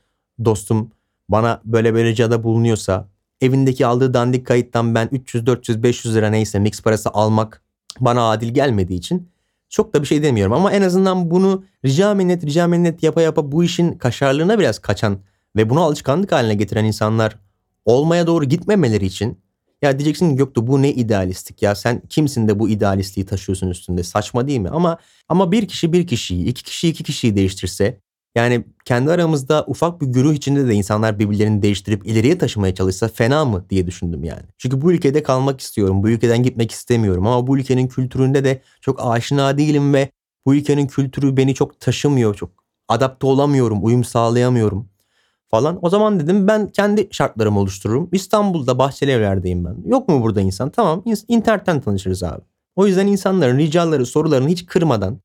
dostum 0.45 0.91
bana 1.29 1.61
böyle 1.65 1.93
böyle 1.93 2.09
ricada 2.09 2.43
bulunuyorsa 2.43 3.09
evindeki 3.41 3.85
aldığı 3.85 4.13
dandik 4.13 4.47
kayıttan 4.47 4.95
ben 4.95 5.09
300, 5.11 5.45
400, 5.45 5.83
500 5.83 6.15
lira 6.15 6.29
neyse 6.29 6.59
mix 6.59 6.81
parası 6.81 7.09
almak 7.09 7.61
bana 7.99 8.29
adil 8.29 8.53
gelmediği 8.53 8.99
için 8.99 9.29
çok 9.69 9.93
da 9.93 10.01
bir 10.01 10.07
şey 10.07 10.23
demiyorum. 10.23 10.53
Ama 10.53 10.71
en 10.71 10.81
azından 10.81 11.31
bunu 11.31 11.65
rica 11.85 12.13
minnet 12.13 12.45
rica 12.45 12.67
minnet 12.67 13.03
yapa 13.03 13.21
yapa 13.21 13.51
bu 13.51 13.63
işin 13.63 13.91
kaşarlığına 13.97 14.59
biraz 14.59 14.79
kaçan 14.79 15.19
ve 15.55 15.69
bunu 15.69 15.81
alışkanlık 15.81 16.31
haline 16.31 16.55
getiren 16.55 16.85
insanlar 16.85 17.39
olmaya 17.85 18.27
doğru 18.27 18.45
gitmemeleri 18.45 19.05
için 19.05 19.39
ya 19.81 19.99
diyeceksin 19.99 20.35
Göktuğ 20.35 20.67
bu 20.67 20.81
ne 20.81 20.93
idealistik 20.93 21.61
ya 21.61 21.75
sen 21.75 22.01
kimsin 22.09 22.47
de 22.47 22.59
bu 22.59 22.69
idealistliği 22.69 23.25
taşıyorsun 23.25 23.69
üstünde 23.69 24.03
saçma 24.03 24.47
değil 24.47 24.59
mi? 24.59 24.69
Ama 24.69 24.97
ama 25.29 25.51
bir 25.51 25.67
kişi 25.67 25.93
bir 25.93 26.07
kişiyi 26.07 26.45
iki 26.45 26.63
kişi 26.63 26.89
iki 26.89 27.03
kişiyi 27.03 27.35
değiştirse 27.35 27.99
Yani 28.35 28.65
kendi 28.85 29.11
aramızda 29.11 29.63
ufak 29.67 30.01
bir 30.01 30.05
güruh 30.07 30.33
içinde 30.33 30.67
de 30.67 30.73
insanlar 30.73 31.19
birbirlerini 31.19 31.61
değiştirip 31.61 32.07
ileriye 32.07 32.37
taşımaya 32.37 32.75
çalışsa 32.75 33.07
fena 33.07 33.45
mı 33.45 33.65
diye 33.69 33.87
düşündüm 33.87 34.23
yani. 34.23 34.43
Çünkü 34.57 34.81
bu 34.81 34.91
ülkede 34.91 35.23
kalmak 35.23 35.61
istiyorum. 35.61 36.03
Bu 36.03 36.09
ülkeden 36.09 36.43
gitmek 36.43 36.71
istemiyorum 36.71 37.27
ama 37.27 37.47
bu 37.47 37.57
ülkenin 37.57 37.87
kültüründe 37.87 38.43
de 38.43 38.61
çok 38.81 38.99
aşina 39.05 39.57
değilim 39.57 39.93
ve 39.93 40.09
bu 40.45 40.55
ülkenin 40.55 40.87
kültürü 40.87 41.37
beni 41.37 41.55
çok 41.55 41.79
taşımıyor. 41.79 42.35
Çok 42.35 42.49
adapte 42.87 43.27
olamıyorum, 43.27 43.85
uyum 43.85 44.03
sağlayamıyorum 44.03 44.89
falan. 45.51 45.79
O 45.81 45.89
zaman 45.89 46.19
dedim 46.19 46.47
ben 46.47 46.67
kendi 46.67 47.07
şartlarımı 47.11 47.59
oluştururum. 47.59 48.09
İstanbul'da 48.11 48.79
Bahçeli 48.79 49.11
Evler'deyim 49.11 49.65
ben. 49.65 49.77
Yok 49.85 50.07
mu 50.09 50.21
burada 50.21 50.41
insan? 50.41 50.69
Tamam 50.69 51.03
internetten 51.27 51.81
tanışırız 51.81 52.23
abi. 52.23 52.41
O 52.75 52.87
yüzden 52.87 53.07
insanların 53.07 53.57
ricaları, 53.57 54.05
sorularını 54.05 54.49
hiç 54.49 54.65
kırmadan, 54.65 55.19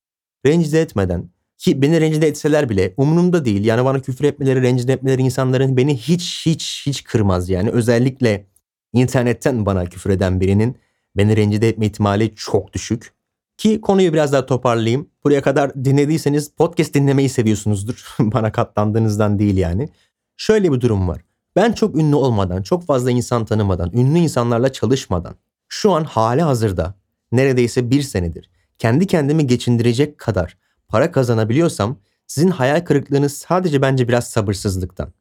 rencide 0.47 0.81
etmeden 0.81 1.31
ki 1.61 1.83
beni 1.83 2.01
rencide 2.01 2.27
etseler 2.27 2.69
bile 2.69 2.95
umurumda 2.97 3.45
değil. 3.45 3.65
Yani 3.65 3.85
bana 3.85 4.01
küfür 4.01 4.25
etmeleri, 4.25 4.63
rencide 4.63 4.93
etmeleri 4.93 5.23
insanların 5.23 5.77
beni 5.77 5.97
hiç 5.97 6.47
hiç 6.47 6.83
hiç 6.87 7.05
kırmaz 7.05 7.49
yani. 7.49 7.71
Özellikle 7.71 8.47
internetten 8.93 9.67
bana 9.67 9.85
küfür 9.85 10.11
eden 10.11 10.41
birinin 10.41 10.77
beni 11.17 11.37
rencide 11.37 11.69
etme 11.69 11.87
ihtimali 11.87 12.35
çok 12.35 12.73
düşük. 12.73 13.13
Ki 13.57 13.81
konuyu 13.81 14.13
biraz 14.13 14.33
daha 14.33 14.47
toparlayayım. 14.47 15.09
Buraya 15.25 15.43
kadar 15.43 15.85
dinlediyseniz 15.85 16.51
podcast 16.51 16.95
dinlemeyi 16.95 17.29
seviyorsunuzdur. 17.29 18.15
bana 18.21 18.53
katlandığınızdan 18.53 19.39
değil 19.39 19.57
yani. 19.57 19.89
Şöyle 20.37 20.73
bir 20.73 20.81
durum 20.81 21.09
var. 21.09 21.21
Ben 21.57 21.73
çok 21.73 21.97
ünlü 21.97 22.17
olmadan, 22.17 22.63
çok 22.63 22.87
fazla 22.87 23.11
insan 23.11 23.45
tanımadan, 23.45 23.93
ünlü 23.93 24.19
insanlarla 24.19 24.73
çalışmadan 24.73 25.35
şu 25.69 25.93
an 25.93 26.05
hali 26.05 26.43
hazırda 26.43 26.95
neredeyse 27.33 27.91
bir 27.91 28.03
senedir 28.03 28.51
kendi 28.79 29.07
kendimi 29.07 29.47
geçindirecek 29.47 30.19
kadar 30.19 30.57
para 30.91 31.13
kazanabiliyorsam 31.13 31.97
sizin 32.27 32.49
hayal 32.49 32.81
kırıklığınız 32.81 33.33
sadece 33.33 33.83
bence 33.83 34.09
biraz 34.09 34.31
sabırsızlıktan. 34.31 35.13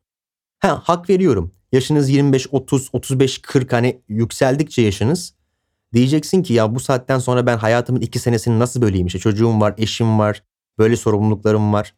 Ha 0.60 0.82
hak 0.84 1.10
veriyorum. 1.10 1.52
Yaşınız 1.72 2.10
25, 2.10 2.48
30, 2.52 2.90
35, 2.94 3.42
40 3.42 3.74
hani 3.74 4.02
yükseldikçe 4.08 4.82
yaşınız 4.82 5.34
diyeceksin 5.94 6.44
ki 6.44 6.54
ya 6.54 6.76
bu 6.76 6.80
saatten 6.80 7.20
sonra 7.20 7.46
ben 7.46 7.58
hayatımın 7.58 8.02
iki 8.02 8.20
senesini 8.20 8.60
nasıl 8.60 8.82
böleyim 8.82 9.08
işte 9.08 9.20
çocuğum 9.20 9.62
var, 9.62 9.74
eşim 9.78 10.20
var, 10.20 10.44
böyle 10.78 10.98
sorumluluklarım 10.98 11.74
var. 11.74 11.96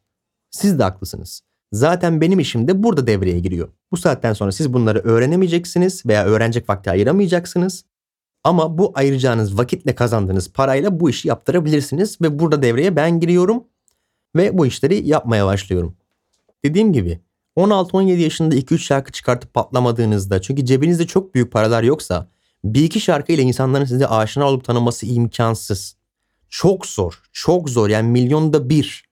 Siz 0.51 0.80
de 0.80 0.84
haklısınız. 0.84 1.42
Zaten 1.72 2.22
benim 2.22 2.40
işim 2.40 2.68
de 2.68 2.84
burada 2.84 3.08
devreye 3.08 3.40
giriyor. 3.40 3.70
Bu 3.92 3.98
saatten 3.98 4.34
sonra 4.34 4.51
siz 4.51 4.74
bunları 4.74 5.00
öğrenemeyeceksiniz 5.00 6.06
veya 6.06 6.25
öğrenecek 6.25 6.70
vakti 6.70 6.92
ayıramayacaksınız. 6.92 7.86
Ama 8.43 8.77
bu 8.77 8.91
ayıracağınız 8.95 9.57
vakitle 9.57 9.95
kazandığınız 9.95 10.53
parayla 10.53 11.00
bu 11.00 11.10
işi 11.10 11.27
yaptırabilirsiniz 11.27 12.21
ve 12.21 12.39
burada 12.39 12.62
devreye 12.62 12.95
ben 12.95 13.19
giriyorum 13.19 13.63
ve 14.36 14.57
bu 14.57 14.65
işleri 14.65 15.07
yapmaya 15.07 15.45
başlıyorum. 15.45 15.95
Dediğim 16.65 16.93
gibi 16.93 17.19
16-17 17.57 18.17
yaşında 18.17 18.55
2-3 18.55 18.77
şarkı 18.77 19.12
çıkartıp 19.12 19.53
patlamadığınızda 19.53 20.41
çünkü 20.41 20.65
cebinizde 20.65 21.07
çok 21.07 21.36
büyük 21.36 21.51
paralar 21.51 21.83
yoksa 21.83 22.27
bir 22.63 22.83
iki 22.83 23.00
şarkı 23.00 23.31
ile 23.31 23.41
insanların 23.41 23.86
size 23.86 24.07
aşina 24.07 24.48
olup 24.48 24.63
tanıması 24.63 25.05
imkansız. 25.05 25.95
Çok 26.50 26.86
zor, 26.86 27.21
çok 27.31 27.69
zor 27.69 27.89
yani 27.89 28.10
milyonda 28.10 28.69
bir 28.69 29.05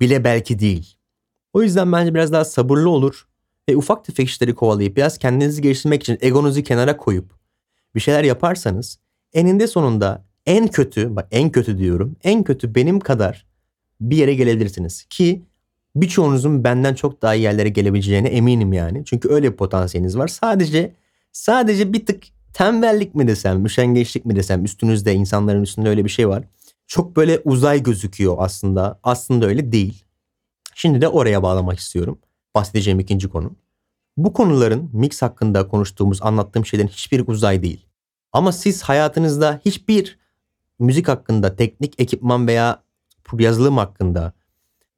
bile 0.00 0.24
belki 0.24 0.58
değil. 0.58 0.96
O 1.52 1.62
yüzden 1.62 1.92
bence 1.92 2.14
biraz 2.14 2.32
daha 2.32 2.44
sabırlı 2.44 2.90
olur 2.90 3.26
ve 3.68 3.76
ufak 3.76 4.04
tefek 4.04 4.28
işleri 4.28 4.54
kovalayıp 4.54 4.96
biraz 4.96 5.18
kendinizi 5.18 5.62
geliştirmek 5.62 6.02
için 6.02 6.18
egonuzu 6.20 6.62
kenara 6.62 6.96
koyup 6.96 7.36
bir 7.96 8.00
şeyler 8.00 8.24
yaparsanız 8.24 8.98
eninde 9.32 9.66
sonunda 9.66 10.24
en 10.46 10.68
kötü, 10.68 11.16
bak 11.16 11.28
en 11.30 11.50
kötü 11.50 11.78
diyorum, 11.78 12.16
en 12.24 12.44
kötü 12.44 12.74
benim 12.74 13.00
kadar 13.00 13.46
bir 14.00 14.16
yere 14.16 14.34
gelebilirsiniz. 14.34 15.04
Ki 15.10 15.42
birçoğunuzun 15.96 16.64
benden 16.64 16.94
çok 16.94 17.22
daha 17.22 17.34
iyi 17.34 17.42
yerlere 17.42 17.68
gelebileceğine 17.68 18.28
eminim 18.28 18.72
yani. 18.72 19.04
Çünkü 19.04 19.28
öyle 19.28 19.52
bir 19.52 19.56
potansiyeliniz 19.56 20.18
var. 20.18 20.28
Sadece 20.28 20.92
sadece 21.32 21.92
bir 21.92 22.06
tık 22.06 22.24
tembellik 22.52 23.14
mi 23.14 23.28
desem, 23.28 23.66
üşengeçlik 23.66 24.26
mi 24.26 24.36
desem 24.36 24.64
üstünüzde 24.64 25.14
insanların 25.14 25.62
üstünde 25.62 25.88
öyle 25.88 26.04
bir 26.04 26.10
şey 26.10 26.28
var. 26.28 26.44
Çok 26.86 27.16
böyle 27.16 27.40
uzay 27.44 27.82
gözüküyor 27.82 28.36
aslında. 28.38 29.00
Aslında 29.02 29.46
öyle 29.46 29.72
değil. 29.72 30.04
Şimdi 30.74 31.00
de 31.00 31.08
oraya 31.08 31.42
bağlamak 31.42 31.78
istiyorum. 31.78 32.18
Bahsedeceğim 32.54 33.00
ikinci 33.00 33.28
konu. 33.28 33.56
Bu 34.16 34.32
konuların 34.32 34.90
mix 34.92 35.22
hakkında 35.22 35.68
konuştuğumuz, 35.68 36.22
anlattığım 36.22 36.66
şeylerin 36.66 36.88
hiçbir 36.88 37.28
uzay 37.28 37.62
değil. 37.62 37.86
Ama 38.32 38.52
siz 38.52 38.82
hayatınızda 38.82 39.60
hiçbir 39.64 40.18
müzik 40.78 41.08
hakkında, 41.08 41.56
teknik 41.56 42.00
ekipman 42.00 42.46
veya 42.46 42.82
yazılım 43.38 43.76
hakkında 43.76 44.32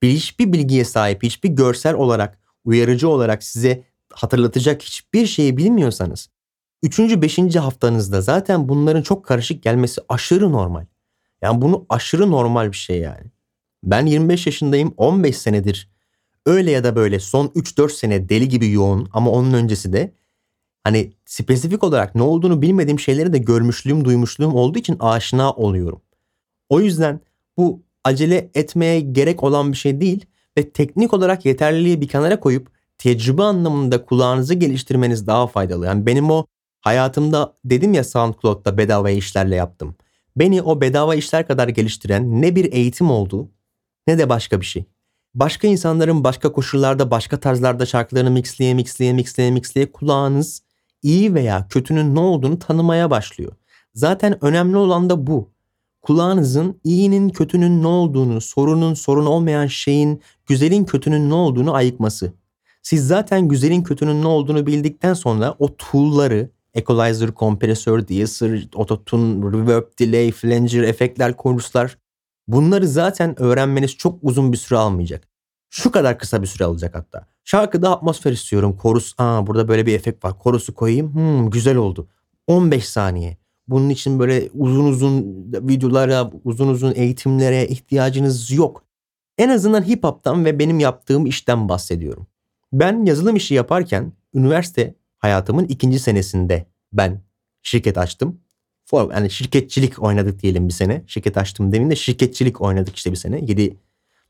bir 0.02 0.10
hiçbir 0.10 0.52
bilgiye 0.52 0.84
sahip, 0.84 1.22
hiçbir 1.22 1.48
görsel 1.48 1.94
olarak, 1.94 2.38
uyarıcı 2.64 3.08
olarak 3.08 3.42
size 3.42 3.84
hatırlatacak 4.12 4.82
hiçbir 4.82 5.26
şeyi 5.26 5.56
bilmiyorsanız, 5.56 6.28
3. 6.82 6.98
5. 6.98 7.56
haftanızda 7.56 8.20
zaten 8.20 8.68
bunların 8.68 9.02
çok 9.02 9.24
karışık 9.24 9.62
gelmesi 9.62 10.00
aşırı 10.08 10.52
normal. 10.52 10.86
Yani 11.42 11.62
bunu 11.62 11.86
aşırı 11.88 12.30
normal 12.30 12.72
bir 12.72 12.76
şey 12.76 13.00
yani. 13.00 13.26
Ben 13.84 14.06
25 14.06 14.46
yaşındayım 14.46 14.94
15 14.96 15.38
senedir 15.38 15.90
öyle 16.46 16.70
ya 16.70 16.84
da 16.84 16.96
böyle 16.96 17.20
son 17.20 17.46
3-4 17.46 17.90
sene 17.90 18.28
deli 18.28 18.48
gibi 18.48 18.70
yoğun 18.70 19.08
ama 19.12 19.30
onun 19.30 19.52
öncesi 19.52 19.92
de 19.92 20.14
hani 20.84 21.12
spesifik 21.26 21.84
olarak 21.84 22.14
ne 22.14 22.22
olduğunu 22.22 22.62
bilmediğim 22.62 23.00
şeyleri 23.00 23.32
de 23.32 23.38
görmüşlüğüm, 23.38 24.04
duymuşluğum 24.04 24.54
olduğu 24.54 24.78
için 24.78 24.96
aşina 25.00 25.52
oluyorum. 25.52 26.02
O 26.68 26.80
yüzden 26.80 27.20
bu 27.56 27.82
acele 28.04 28.50
etmeye 28.54 29.00
gerek 29.00 29.42
olan 29.42 29.72
bir 29.72 29.76
şey 29.76 30.00
değil 30.00 30.26
ve 30.58 30.70
teknik 30.70 31.14
olarak 31.14 31.46
yeterliliği 31.46 32.00
bir 32.00 32.08
kenara 32.08 32.40
koyup 32.40 32.70
tecrübe 32.98 33.42
anlamında 33.42 34.04
kulağınızı 34.04 34.54
geliştirmeniz 34.54 35.26
daha 35.26 35.46
faydalı. 35.46 35.86
Yani 35.86 36.06
benim 36.06 36.30
o 36.30 36.46
hayatımda 36.80 37.54
dedim 37.64 37.94
ya 37.94 38.04
SoundCloud'da 38.04 38.78
bedava 38.78 39.10
işlerle 39.10 39.54
yaptım. 39.54 39.96
Beni 40.36 40.62
o 40.62 40.80
bedava 40.80 41.14
işler 41.14 41.46
kadar 41.46 41.68
geliştiren 41.68 42.42
ne 42.42 42.56
bir 42.56 42.72
eğitim 42.72 43.10
oldu 43.10 43.50
ne 44.06 44.18
de 44.18 44.28
başka 44.28 44.60
bir 44.60 44.66
şey. 44.66 44.84
Başka 45.34 45.68
insanların 45.68 46.24
başka 46.24 46.52
koşullarda, 46.52 47.10
başka 47.10 47.40
tarzlarda 47.40 47.86
şarkılarını 47.86 48.30
mixleye, 48.30 48.74
mixleye, 48.74 49.12
mixleye, 49.12 49.50
mixleye 49.50 49.92
kulağınız 49.92 50.62
iyi 51.02 51.34
veya 51.34 51.66
kötünün 51.68 52.14
ne 52.14 52.20
olduğunu 52.20 52.58
tanımaya 52.58 53.10
başlıyor. 53.10 53.52
Zaten 53.94 54.44
önemli 54.44 54.76
olan 54.76 55.10
da 55.10 55.26
bu. 55.26 55.50
Kulağınızın 56.02 56.80
iyinin 56.84 57.28
kötünün 57.28 57.82
ne 57.82 57.86
olduğunu, 57.86 58.40
sorunun 58.40 58.94
sorun 58.94 59.26
olmayan 59.26 59.66
şeyin, 59.66 60.22
güzelin 60.46 60.84
kötünün 60.84 61.30
ne 61.30 61.34
olduğunu 61.34 61.74
ayıkması. 61.74 62.32
Siz 62.82 63.06
zaten 63.06 63.48
güzelin 63.48 63.82
kötünün 63.82 64.22
ne 64.22 64.26
olduğunu 64.26 64.66
bildikten 64.66 65.14
sonra 65.14 65.54
o 65.58 65.76
tool'ları 65.76 66.50
equalizer, 66.74 67.34
kompresör, 67.34 68.08
deesser, 68.08 68.68
autotune, 68.76 69.52
reverb, 69.52 69.84
delay, 69.98 70.32
flanger, 70.32 70.82
efektler, 70.82 71.34
choruslar 71.42 71.98
Bunları 72.48 72.88
zaten 72.88 73.42
öğrenmeniz 73.42 73.96
çok 73.96 74.18
uzun 74.22 74.52
bir 74.52 74.56
süre 74.56 74.78
almayacak. 74.78 75.28
Şu 75.70 75.90
kadar 75.90 76.18
kısa 76.18 76.42
bir 76.42 76.46
süre 76.46 76.64
alacak 76.64 76.94
hatta. 76.94 77.26
Şarkıda 77.44 77.96
atmosfer 77.96 78.32
istiyorum. 78.32 78.76
Korus, 78.76 79.14
aa 79.18 79.46
burada 79.46 79.68
böyle 79.68 79.86
bir 79.86 79.94
efekt 79.94 80.24
var. 80.24 80.38
Korusu 80.38 80.74
koyayım. 80.74 81.14
Hmm, 81.14 81.50
güzel 81.50 81.76
oldu. 81.76 82.08
15 82.46 82.88
saniye. 82.88 83.36
Bunun 83.68 83.88
için 83.88 84.18
böyle 84.18 84.48
uzun 84.54 84.84
uzun 84.84 85.24
videolara, 85.52 86.30
uzun 86.44 86.68
uzun 86.68 86.94
eğitimlere 86.94 87.68
ihtiyacınız 87.68 88.50
yok. 88.50 88.84
En 89.38 89.48
azından 89.48 89.88
hip 89.88 90.04
hop'tan 90.04 90.44
ve 90.44 90.58
benim 90.58 90.80
yaptığım 90.80 91.26
işten 91.26 91.68
bahsediyorum. 91.68 92.26
Ben 92.72 93.04
yazılım 93.04 93.36
işi 93.36 93.54
yaparken 93.54 94.12
üniversite 94.34 94.94
hayatımın 95.18 95.64
ikinci 95.64 95.98
senesinde 95.98 96.66
ben 96.92 97.22
şirket 97.62 97.98
açtım 97.98 98.40
yani 98.92 99.30
şirketçilik 99.30 100.02
oynadık 100.02 100.42
diyelim 100.42 100.68
bir 100.68 100.72
sene. 100.72 101.04
Şirket 101.06 101.38
açtım 101.38 101.72
demin 101.72 101.90
de 101.90 101.96
şirketçilik 101.96 102.60
oynadık 102.60 102.96
işte 102.96 103.10
bir 103.10 103.16
sene. 103.16 103.40
7 103.46 103.76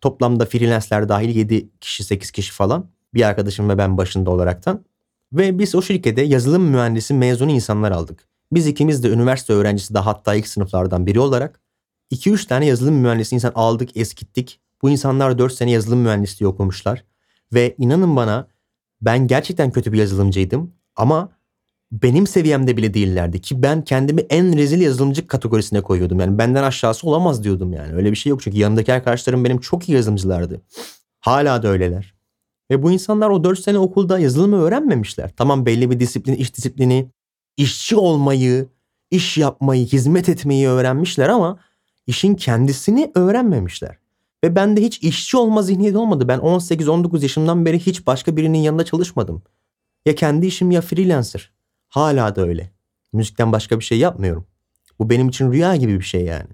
toplamda 0.01 0.47
freelance'ler 0.47 1.09
dahil 1.09 1.37
7 1.37 1.71
kişi 1.81 2.05
8 2.05 2.31
kişi 2.31 2.53
falan. 2.53 2.91
Bir 3.15 3.23
arkadaşım 3.23 3.69
ve 3.69 3.79
ben 3.79 3.99
başında 3.99 4.31
olaraktan. 4.31 4.85
Ve 5.33 5.59
biz 5.59 5.75
o 5.75 5.83
şirkete 5.83 6.23
yazılım 6.23 6.63
mühendisi 6.63 7.15
mezunu 7.15 7.51
insanlar 7.51 7.91
aldık. 7.91 8.29
Biz 8.53 8.67
ikimiz 8.67 9.03
de 9.03 9.09
üniversite 9.09 9.53
öğrencisi 9.53 9.95
daha 9.95 10.07
hatta 10.07 10.35
ilk 10.35 10.49
sınıflardan 10.49 11.07
biri 11.07 11.21
olarak 11.21 11.61
2-3 12.13 12.49
tane 12.49 12.67
yazılım 12.67 12.95
mühendisi 12.95 13.35
insan 13.35 13.53
aldık 13.55 13.97
eskittik. 13.97 14.61
Bu 14.83 14.91
insanlar 14.91 15.39
4 15.39 15.53
sene 15.53 15.71
yazılım 15.71 15.99
mühendisliği 15.99 16.49
okumuşlar. 16.49 17.05
Ve 17.55 17.75
inanın 17.79 18.17
bana 18.17 18.49
ben 19.01 19.27
gerçekten 19.27 19.71
kötü 19.71 19.93
bir 19.93 19.99
yazılımcıydım. 19.99 20.73
Ama 20.97 21.38
benim 21.93 22.27
seviyemde 22.27 22.77
bile 22.77 22.95
değillerdi 22.95 23.41
ki 23.41 23.63
ben 23.63 23.85
kendimi 23.85 24.21
en 24.21 24.57
rezil 24.57 24.81
yazılımcı 24.81 25.27
kategorisine 25.27 25.81
koyuyordum. 25.81 26.21
Yani 26.21 26.39
benden 26.39 26.63
aşağısı 26.63 27.09
olamaz 27.09 27.45
diyordum 27.45 27.73
yani. 27.73 27.95
Öyle 27.95 28.11
bir 28.11 28.17
şey 28.17 28.31
yok 28.31 28.43
çünkü 28.43 28.59
yanındaki 28.59 28.93
arkadaşlarım 28.93 29.45
benim 29.45 29.59
çok 29.59 29.89
iyi 29.89 29.93
yazılımcılardı. 29.93 30.61
Hala 31.21 31.63
da 31.63 31.69
öyleler. 31.69 32.15
Ve 32.71 32.83
bu 32.83 32.91
insanlar 32.91 33.31
o 33.31 33.45
4 33.45 33.59
sene 33.59 33.79
okulda 33.79 34.19
yazılımı 34.19 34.57
öğrenmemişler. 34.57 35.31
Tamam 35.37 35.67
belli 35.67 35.91
bir 35.91 36.01
disiplin, 36.01 36.35
iş 36.35 36.55
disiplini, 36.57 37.11
işçi 37.57 37.97
olmayı, 37.97 38.67
iş 39.11 39.39
yapmayı, 39.39 39.87
hizmet 39.87 40.29
etmeyi 40.29 40.69
öğrenmişler 40.69 41.29
ama 41.29 41.59
işin 42.07 42.35
kendisini 42.35 43.13
öğrenmemişler. 43.15 43.99
Ve 44.45 44.57
bende 44.57 44.83
hiç 44.83 44.99
işçi 44.99 45.37
olma 45.37 45.63
zihniyeti 45.63 45.99
olmadı. 45.99 46.29
Ben 46.29 46.39
18-19 46.39 47.23
yaşımdan 47.23 47.67
beri 47.67 47.79
hiç 47.79 48.07
başka 48.07 48.37
birinin 48.37 48.59
yanında 48.59 48.85
çalışmadım. 48.85 49.43
Ya 50.07 50.15
kendi 50.15 50.47
işim 50.47 50.71
ya 50.71 50.81
freelancer. 50.81 51.58
Hala 51.89 52.37
da 52.37 52.43
öyle. 52.43 52.71
Müzikten 53.13 53.53
başka 53.53 53.79
bir 53.79 53.85
şey 53.85 53.99
yapmıyorum. 53.99 54.47
Bu 54.99 55.11
benim 55.11 55.29
için 55.29 55.53
rüya 55.53 55.77
gibi 55.77 55.99
bir 55.99 56.05
şey 56.05 56.25
yani. 56.25 56.49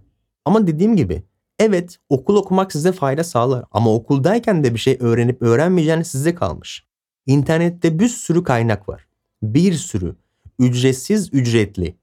Ama 0.45 0.67
dediğim 0.67 0.97
gibi 0.97 1.23
evet 1.59 1.99
okul 2.09 2.37
okumak 2.37 2.73
size 2.73 2.93
fayda 2.93 3.25
sağlar 3.25 3.65
ama 3.71 3.95
okuldayken 3.95 4.65
de 4.65 4.75
bir 4.75 4.79
şey 4.79 4.97
öğrenip 5.01 5.43
öğrenmeyeceğiniz 5.43 6.07
size 6.07 6.35
kalmış. 6.35 6.85
İnternette 7.27 7.99
bir 7.99 8.09
sürü 8.09 8.43
kaynak 8.43 8.89
var. 8.89 9.07
Bir 9.43 9.73
sürü. 9.73 10.17
Ücretsiz, 10.59 11.35
ücretli. 11.35 11.97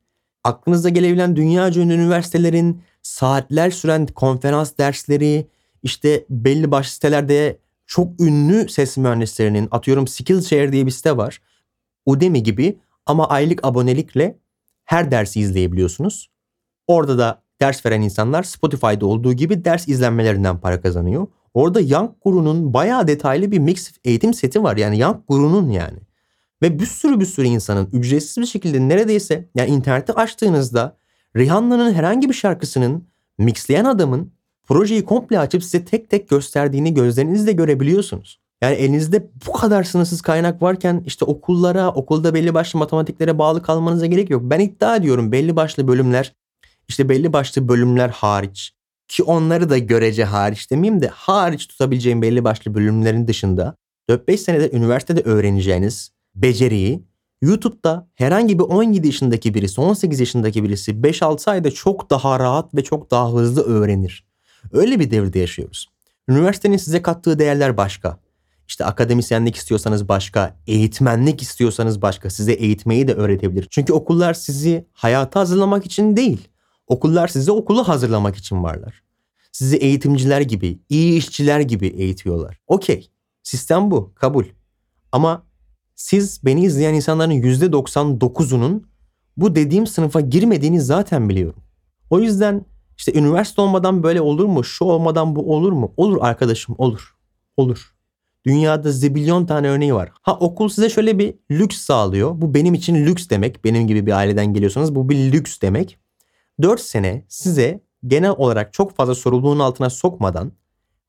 Aklınıza 0.44 0.90
gelebilen 0.90 1.36
dünyaca 1.36 1.82
ünlü 1.82 1.94
üniversitelerin 1.94 2.82
saatler 3.02 3.72
süren 3.72 4.06
konferans 4.08 4.78
dersleri, 4.78 5.48
işte 5.84 6.26
belli 6.30 6.72
başlı 6.72 6.92
sitelerde 6.92 7.58
çok 7.86 8.22
ünlü 8.22 8.70
ses 8.70 8.98
mühendislerinin 8.98 9.68
atıyorum 9.72 10.08
Skillshare 10.08 10.72
diye 10.72 10.86
bir 10.86 10.92
site 10.92 11.18
var. 11.18 11.42
Udemy 12.06 12.44
gibi 12.44 12.80
ama 13.12 13.28
aylık 13.28 13.66
abonelikle 13.66 14.40
her 14.86 15.12
dersi 15.12 15.40
izleyebiliyorsunuz. 15.40 16.32
Orada 16.88 17.18
da 17.18 17.44
ders 17.62 17.86
veren 17.86 18.02
insanlar 18.02 18.44
Spotify'da 18.44 19.06
olduğu 19.06 19.34
gibi 19.34 19.66
ders 19.66 19.88
izlenmelerinden 19.88 20.60
para 20.60 20.82
kazanıyor. 20.82 21.28
Orada 21.54 21.82
Young 21.82 22.12
Guru'nun 22.26 22.74
bayağı 22.74 23.08
detaylı 23.08 23.52
bir 23.52 23.60
mix 23.60 23.92
eğitim 24.04 24.34
seti 24.34 24.64
var. 24.64 24.78
Yani 24.78 25.00
Young 25.00 25.18
Guru'nun 25.28 25.70
yani. 25.70 26.00
Ve 26.62 26.80
bir 26.80 26.86
sürü 26.86 27.20
bir 27.20 27.26
sürü 27.26 27.48
insanın 27.48 27.90
ücretsiz 27.94 28.38
bir 28.38 28.46
şekilde 28.48 28.90
neredeyse 28.90 29.50
yani 29.56 29.70
interneti 29.70 30.14
açtığınızda 30.14 30.98
Rihanna'nın 31.38 31.94
herhangi 31.94 32.30
bir 32.30 32.34
şarkısının 32.34 33.08
mixleyen 33.38 33.86
adamın 33.86 34.34
projeyi 34.64 35.06
komple 35.06 35.40
açıp 35.40 35.64
size 35.64 35.86
tek 35.86 36.10
tek 36.10 36.30
gösterdiğini 36.30 36.94
gözlerinizle 36.94 37.52
görebiliyorsunuz. 37.52 38.40
Yani 38.62 38.76
elinizde 38.76 39.30
bu 39.48 39.52
kadar 39.54 39.84
sınırsız 39.84 40.22
kaynak 40.22 40.62
varken 40.62 41.04
işte 41.06 41.26
okullara, 41.26 41.92
okulda 41.92 42.34
belli 42.34 42.54
başlı 42.54 42.80
matematiklere 42.80 43.38
bağlı 43.38 43.62
kalmanıza 43.62 44.06
gerek 44.06 44.30
yok. 44.30 44.42
Ben 44.46 44.60
iddia 44.60 44.96
ediyorum 44.96 45.32
belli 45.32 45.56
başlı 45.56 45.88
bölümler, 45.88 46.36
işte 46.88 47.10
belli 47.10 47.34
başlı 47.34 47.68
bölümler 47.68 48.10
hariç 48.10 48.72
ki 49.08 49.24
onları 49.24 49.70
da 49.70 49.78
görece 49.78 50.24
hariç 50.24 50.72
demeyeyim 50.72 51.02
de 51.02 51.08
hariç 51.08 51.68
tutabileceğim 51.68 52.22
belli 52.22 52.44
başlı 52.44 52.74
bölümlerin 52.74 53.28
dışında 53.28 53.76
4-5 54.10 54.38
senede 54.38 54.72
üniversitede 54.72 55.22
öğreneceğiniz 55.22 56.12
beceriyi 56.36 57.04
YouTube'da 57.42 58.08
herhangi 58.16 58.60
bir 58.60 58.64
17 58.64 59.08
yaşındaki 59.08 59.54
birisi, 59.54 59.82
18 59.82 60.20
yaşındaki 60.20 60.64
birisi 60.64 60.92
5-6 60.92 61.52
ayda 61.52 61.72
çok 61.72 62.10
daha 62.10 62.40
rahat 62.40 62.76
ve 62.76 62.84
çok 62.84 63.12
daha 63.12 63.34
hızlı 63.34 63.64
öğrenir. 63.64 64.26
Öyle 64.72 65.00
bir 65.00 65.12
devirde 65.12 65.40
yaşıyoruz. 65.40 65.88
Üniversitenin 66.30 66.78
size 66.78 67.02
kattığı 67.02 67.40
değerler 67.40 67.78
başka. 67.78 68.18
İşte 68.72 68.86
akademisyenlik 68.86 69.56
istiyorsanız 69.56 70.08
başka, 70.08 70.58
eğitmenlik 70.68 71.42
istiyorsanız 71.42 72.02
başka. 72.02 72.30
Size 72.30 72.52
eğitmeyi 72.52 73.08
de 73.08 73.14
öğretebilir. 73.14 73.68
Çünkü 73.70 73.94
okullar 73.94 74.34
sizi 74.34 74.88
hayata 74.92 75.40
hazırlamak 75.40 75.86
için 75.86 76.18
değil. 76.18 76.48
Okullar 76.88 77.28
sizi 77.28 77.52
okulu 77.52 77.88
hazırlamak 77.88 78.36
için 78.36 78.64
varlar. 78.64 79.04
Sizi 79.52 79.78
eğitimciler 79.78 80.42
gibi, 80.42 80.80
iyi 80.90 81.18
işçiler 81.18 81.60
gibi 81.60 81.88
eğitiyorlar. 81.88 82.60
Okey. 82.68 83.12
Sistem 83.44 83.92
bu. 83.92 84.14
Kabul. 84.16 84.46
Ama 85.12 85.44
siz 85.96 86.46
beni 86.46 86.64
izleyen 86.66 86.94
insanların 86.94 87.32
%99'unun 87.32 88.84
bu 89.38 89.56
dediğim 89.56 89.88
sınıfa 89.88 90.22
girmediğini 90.22 90.82
zaten 90.82 91.30
biliyorum. 91.30 91.64
O 92.10 92.20
yüzden 92.20 92.66
işte 92.98 93.20
üniversite 93.20 93.62
olmadan 93.62 94.04
böyle 94.04 94.22
olur 94.22 94.46
mu? 94.46 94.64
Şu 94.64 94.86
olmadan 94.86 95.36
bu 95.36 95.56
olur 95.56 95.72
mu? 95.72 95.94
Olur 95.98 96.18
arkadaşım 96.22 96.76
olur. 96.78 97.16
Olur. 97.58 98.01
Dünyada 98.46 98.92
zibilyon 98.92 99.46
tane 99.46 99.70
örneği 99.70 99.94
var. 99.94 100.12
Ha 100.22 100.38
okul 100.40 100.70
size 100.70 100.90
şöyle 100.90 101.20
bir 101.20 101.34
lüks 101.52 101.78
sağlıyor. 101.78 102.42
Bu 102.42 102.54
benim 102.54 102.74
için 102.74 103.06
lüks 103.06 103.30
demek. 103.30 103.64
Benim 103.64 103.88
gibi 103.88 104.06
bir 104.06 104.12
aileden 104.12 104.54
geliyorsanız 104.54 104.96
bu 104.96 105.10
bir 105.10 105.32
lüks 105.32 105.62
demek. 105.62 105.98
4 106.62 106.82
sene 106.82 107.26
size 107.28 107.82
genel 108.08 108.30
olarak 108.30 108.74
çok 108.74 108.96
fazla 108.96 109.16
sorumluluğun 109.16 109.60
altına 109.60 109.90
sokmadan 109.90 110.52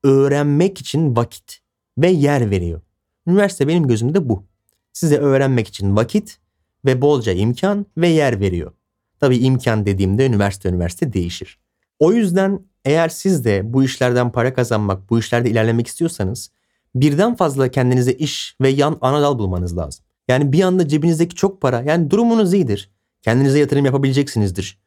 öğrenmek 0.05 0.81
için 0.81 1.17
vakit 1.17 1.59
ve 1.99 2.09
yer 2.09 2.51
veriyor. 2.51 2.81
Üniversite 3.27 3.68
benim 3.68 3.88
gözümde 3.88 4.29
bu. 4.29 4.45
Size 4.92 5.18
öğrenmek 5.18 5.68
için 5.68 5.97
vakit 5.97 6.38
ve 6.85 7.03
bolca 7.03 7.33
imkan 7.33 7.87
ve 7.97 8.09
yer 8.09 8.40
veriyor. 8.40 8.73
Tabii 9.21 9.38
imkan 9.38 9.87
dediğimde 9.87 10.27
üniversite 10.27 10.68
üniversite 10.68 11.12
değişir. 11.12 11.59
O 11.99 12.12
yüzden 12.12 12.61
eğer 12.85 13.09
siz 13.09 13.45
de 13.45 13.73
bu 13.73 13.85
işlerden 13.85 14.33
para 14.33 14.55
kazanmak, 14.55 15.11
bu 15.11 15.18
işlerde 15.18 15.51
ilerlemek 15.51 15.87
istiyorsanız 15.87 16.51
birden 16.94 17.35
fazla 17.35 17.70
kendinize 17.70 18.12
iş 18.12 18.57
ve 18.61 18.68
yan 18.68 18.98
ana 19.00 19.22
dal 19.22 19.38
bulmanız 19.38 19.76
lazım. 19.76 20.05
Yani 20.28 20.52
bir 20.52 20.62
anda 20.62 20.88
cebinizdeki 20.88 21.35
çok 21.35 21.61
para, 21.61 21.83
yani 21.83 22.11
durumunuz 22.11 22.55
iyidir. 22.55 22.90
Kendinize 23.22 23.59
yatırım 23.59 23.85
yapabileceksinizdir. 23.85 24.78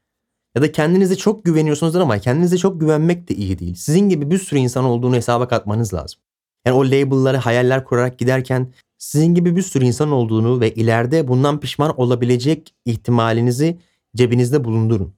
Ya 0.56 0.62
da 0.62 0.72
kendinize 0.72 1.16
çok 1.16 1.46
güveniyorsunuzdur 1.46 2.00
ama 2.00 2.20
kendinize 2.20 2.58
çok 2.58 2.82
güvenmek 2.82 3.30
de 3.30 3.36
iyi 3.36 3.60
değil. 3.60 3.76
Sizin 3.76 4.10
gibi 4.10 4.32
bir 4.32 4.38
sürü 4.38 4.60
insan 4.60 4.86
olduğunu 4.86 5.16
hesaba 5.16 5.48
katmanız 5.48 5.94
lazım. 5.94 6.20
Yani 6.66 6.78
o 6.78 6.86
label'ları 6.86 7.38
hayaller 7.38 7.84
kurarak 7.84 8.20
giderken 8.20 8.74
sizin 8.98 9.36
gibi 9.36 9.56
bir 9.56 9.62
sürü 9.62 9.86
insan 9.86 10.12
olduğunu 10.12 10.60
ve 10.60 10.74
ileride 10.74 11.28
bundan 11.28 11.60
pişman 11.60 12.00
olabilecek 12.00 12.74
ihtimalinizi 12.86 13.80
cebinizde 14.16 14.64
bulundurun. 14.64 15.14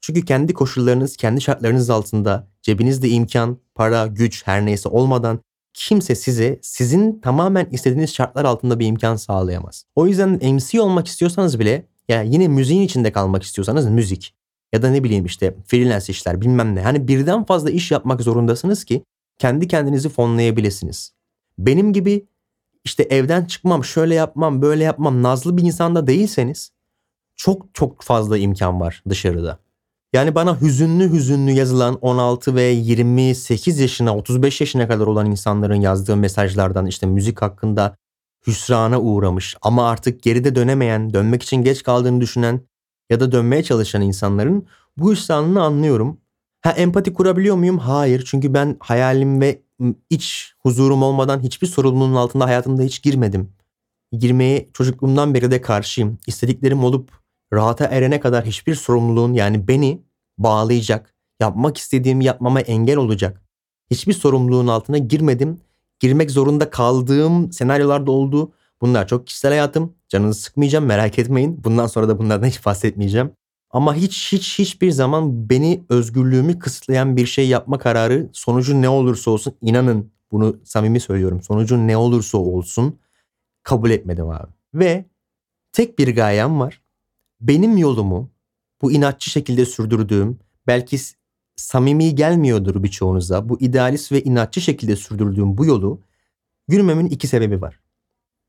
Çünkü 0.00 0.24
kendi 0.24 0.54
koşullarınız, 0.54 1.16
kendi 1.16 1.40
şartlarınız 1.40 1.90
altında 1.90 2.48
cebinizde 2.62 3.08
imkan, 3.08 3.58
para, 3.74 4.06
güç 4.06 4.46
her 4.46 4.66
neyse 4.66 4.88
olmadan 4.88 5.40
kimse 5.78 6.14
size 6.14 6.58
sizin 6.62 7.20
tamamen 7.20 7.68
istediğiniz 7.70 8.14
şartlar 8.14 8.44
altında 8.44 8.78
bir 8.78 8.86
imkan 8.86 9.16
sağlayamaz. 9.16 9.84
O 9.94 10.06
yüzden 10.06 10.54
MC 10.54 10.80
olmak 10.80 11.06
istiyorsanız 11.06 11.58
bile 11.58 11.84
ya 12.08 12.22
yine 12.22 12.48
müziğin 12.48 12.82
içinde 12.82 13.12
kalmak 13.12 13.42
istiyorsanız 13.42 13.88
müzik 13.88 14.34
ya 14.72 14.82
da 14.82 14.90
ne 14.90 15.04
bileyim 15.04 15.24
işte 15.24 15.54
freelance 15.66 16.12
işler 16.12 16.40
bilmem 16.40 16.74
ne. 16.74 16.82
Hani 16.82 17.08
birden 17.08 17.44
fazla 17.44 17.70
iş 17.70 17.90
yapmak 17.90 18.20
zorundasınız 18.20 18.84
ki 18.84 19.04
kendi 19.38 19.68
kendinizi 19.68 20.08
fonlayabilirsiniz. 20.08 21.12
Benim 21.58 21.92
gibi 21.92 22.26
işte 22.84 23.02
evden 23.02 23.44
çıkmam, 23.44 23.84
şöyle 23.84 24.14
yapmam, 24.14 24.62
böyle 24.62 24.84
yapmam 24.84 25.22
nazlı 25.22 25.56
bir 25.56 25.62
insanda 25.62 26.06
değilseniz 26.06 26.70
çok 27.36 27.74
çok 27.74 28.02
fazla 28.02 28.38
imkan 28.38 28.80
var 28.80 29.02
dışarıda. 29.08 29.58
Yani 30.12 30.34
bana 30.34 30.60
hüzünlü 30.60 31.12
hüzünlü 31.12 31.50
yazılan 31.50 31.94
16 31.94 32.54
ve 32.54 32.62
28 32.62 33.78
yaşına 33.78 34.16
35 34.16 34.60
yaşına 34.60 34.88
kadar 34.88 35.06
olan 35.06 35.30
insanların 35.30 35.80
yazdığı 35.80 36.16
mesajlardan 36.16 36.86
işte 36.86 37.06
müzik 37.06 37.42
hakkında 37.42 37.96
hüsrana 38.46 39.00
uğramış 39.00 39.56
ama 39.62 39.88
artık 39.88 40.22
geride 40.22 40.54
dönemeyen, 40.54 41.14
dönmek 41.14 41.42
için 41.42 41.56
geç 41.56 41.82
kaldığını 41.82 42.20
düşünen 42.20 42.60
ya 43.10 43.20
da 43.20 43.32
dönmeye 43.32 43.62
çalışan 43.62 44.02
insanların 44.02 44.66
bu 44.96 45.12
hüsranını 45.12 45.62
anlıyorum. 45.62 46.20
Ha 46.60 46.70
empati 46.70 47.14
kurabiliyor 47.14 47.56
muyum? 47.56 47.78
Hayır. 47.78 48.24
Çünkü 48.26 48.54
ben 48.54 48.76
hayalim 48.80 49.40
ve 49.40 49.62
iç 50.10 50.52
huzurum 50.58 51.02
olmadan 51.02 51.40
hiçbir 51.42 51.66
sorumluluğun 51.66 52.14
altında 52.14 52.44
hayatımda 52.44 52.82
hiç 52.82 53.02
girmedim. 53.02 53.52
Girmeye 54.12 54.68
çocukluğumdan 54.72 55.34
beri 55.34 55.50
de 55.50 55.60
karşıyım. 55.60 56.18
İstediklerim 56.26 56.84
olup 56.84 57.10
rahata 57.52 57.84
erene 57.84 58.20
kadar 58.20 58.44
hiçbir 58.44 58.74
sorumluluğun 58.74 59.32
yani 59.32 59.68
beni 59.68 60.02
bağlayacak, 60.38 61.14
yapmak 61.40 61.76
istediğimi 61.76 62.24
yapmama 62.24 62.60
engel 62.60 62.96
olacak. 62.96 63.42
Hiçbir 63.90 64.12
sorumluluğun 64.12 64.66
altına 64.66 64.98
girmedim. 64.98 65.60
Girmek 66.00 66.30
zorunda 66.30 66.70
kaldığım 66.70 67.52
senaryolarda 67.52 68.10
oldu. 68.10 68.52
Bunlar 68.80 69.08
çok 69.08 69.26
kişisel 69.26 69.50
hayatım. 69.50 69.94
Canınızı 70.08 70.40
sıkmayacağım 70.40 70.86
merak 70.86 71.18
etmeyin. 71.18 71.64
Bundan 71.64 71.86
sonra 71.86 72.08
da 72.08 72.18
bunlardan 72.18 72.46
hiç 72.46 72.66
bahsetmeyeceğim. 72.66 73.32
Ama 73.70 73.94
hiç 73.94 74.32
hiç 74.32 74.58
hiçbir 74.58 74.90
zaman 74.90 75.50
beni 75.50 75.84
özgürlüğümü 75.88 76.58
kısıtlayan 76.58 77.16
bir 77.16 77.26
şey 77.26 77.48
yapma 77.48 77.78
kararı 77.78 78.28
sonucu 78.32 78.82
ne 78.82 78.88
olursa 78.88 79.30
olsun 79.30 79.54
inanın 79.60 80.12
bunu 80.30 80.56
samimi 80.64 81.00
söylüyorum. 81.00 81.42
Sonucu 81.42 81.86
ne 81.86 81.96
olursa 81.96 82.38
olsun 82.38 82.98
kabul 83.62 83.90
etmedim 83.90 84.28
abi. 84.30 84.52
Ve 84.74 85.04
tek 85.72 85.98
bir 85.98 86.14
gayem 86.14 86.60
var 86.60 86.82
benim 87.40 87.76
yolumu 87.76 88.30
bu 88.82 88.92
inatçı 88.92 89.30
şekilde 89.30 89.66
sürdürdüğüm 89.66 90.38
belki 90.66 90.98
samimi 91.56 92.14
gelmiyordur 92.14 92.82
birçoğunuza 92.82 93.48
bu 93.48 93.60
idealist 93.60 94.12
ve 94.12 94.22
inatçı 94.22 94.60
şekilde 94.60 94.96
sürdürdüğüm 94.96 95.58
bu 95.58 95.64
yolu 95.64 96.00
yürümemin 96.68 97.06
iki 97.06 97.26
sebebi 97.26 97.60
var. 97.60 97.80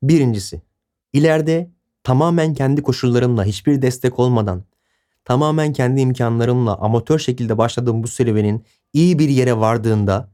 Birincisi 0.03 0.61
ileride 1.13 1.71
tamamen 2.03 2.53
kendi 2.53 2.83
koşullarımla 2.83 3.45
hiçbir 3.45 3.81
destek 3.81 4.19
olmadan 4.19 4.63
tamamen 5.25 5.73
kendi 5.73 6.01
imkanlarımla 6.01 6.77
amatör 6.77 7.19
şekilde 7.19 7.57
başladığım 7.57 8.03
bu 8.03 8.07
serüvenin 8.07 8.65
iyi 8.93 9.19
bir 9.19 9.29
yere 9.29 9.57
vardığında 9.57 10.29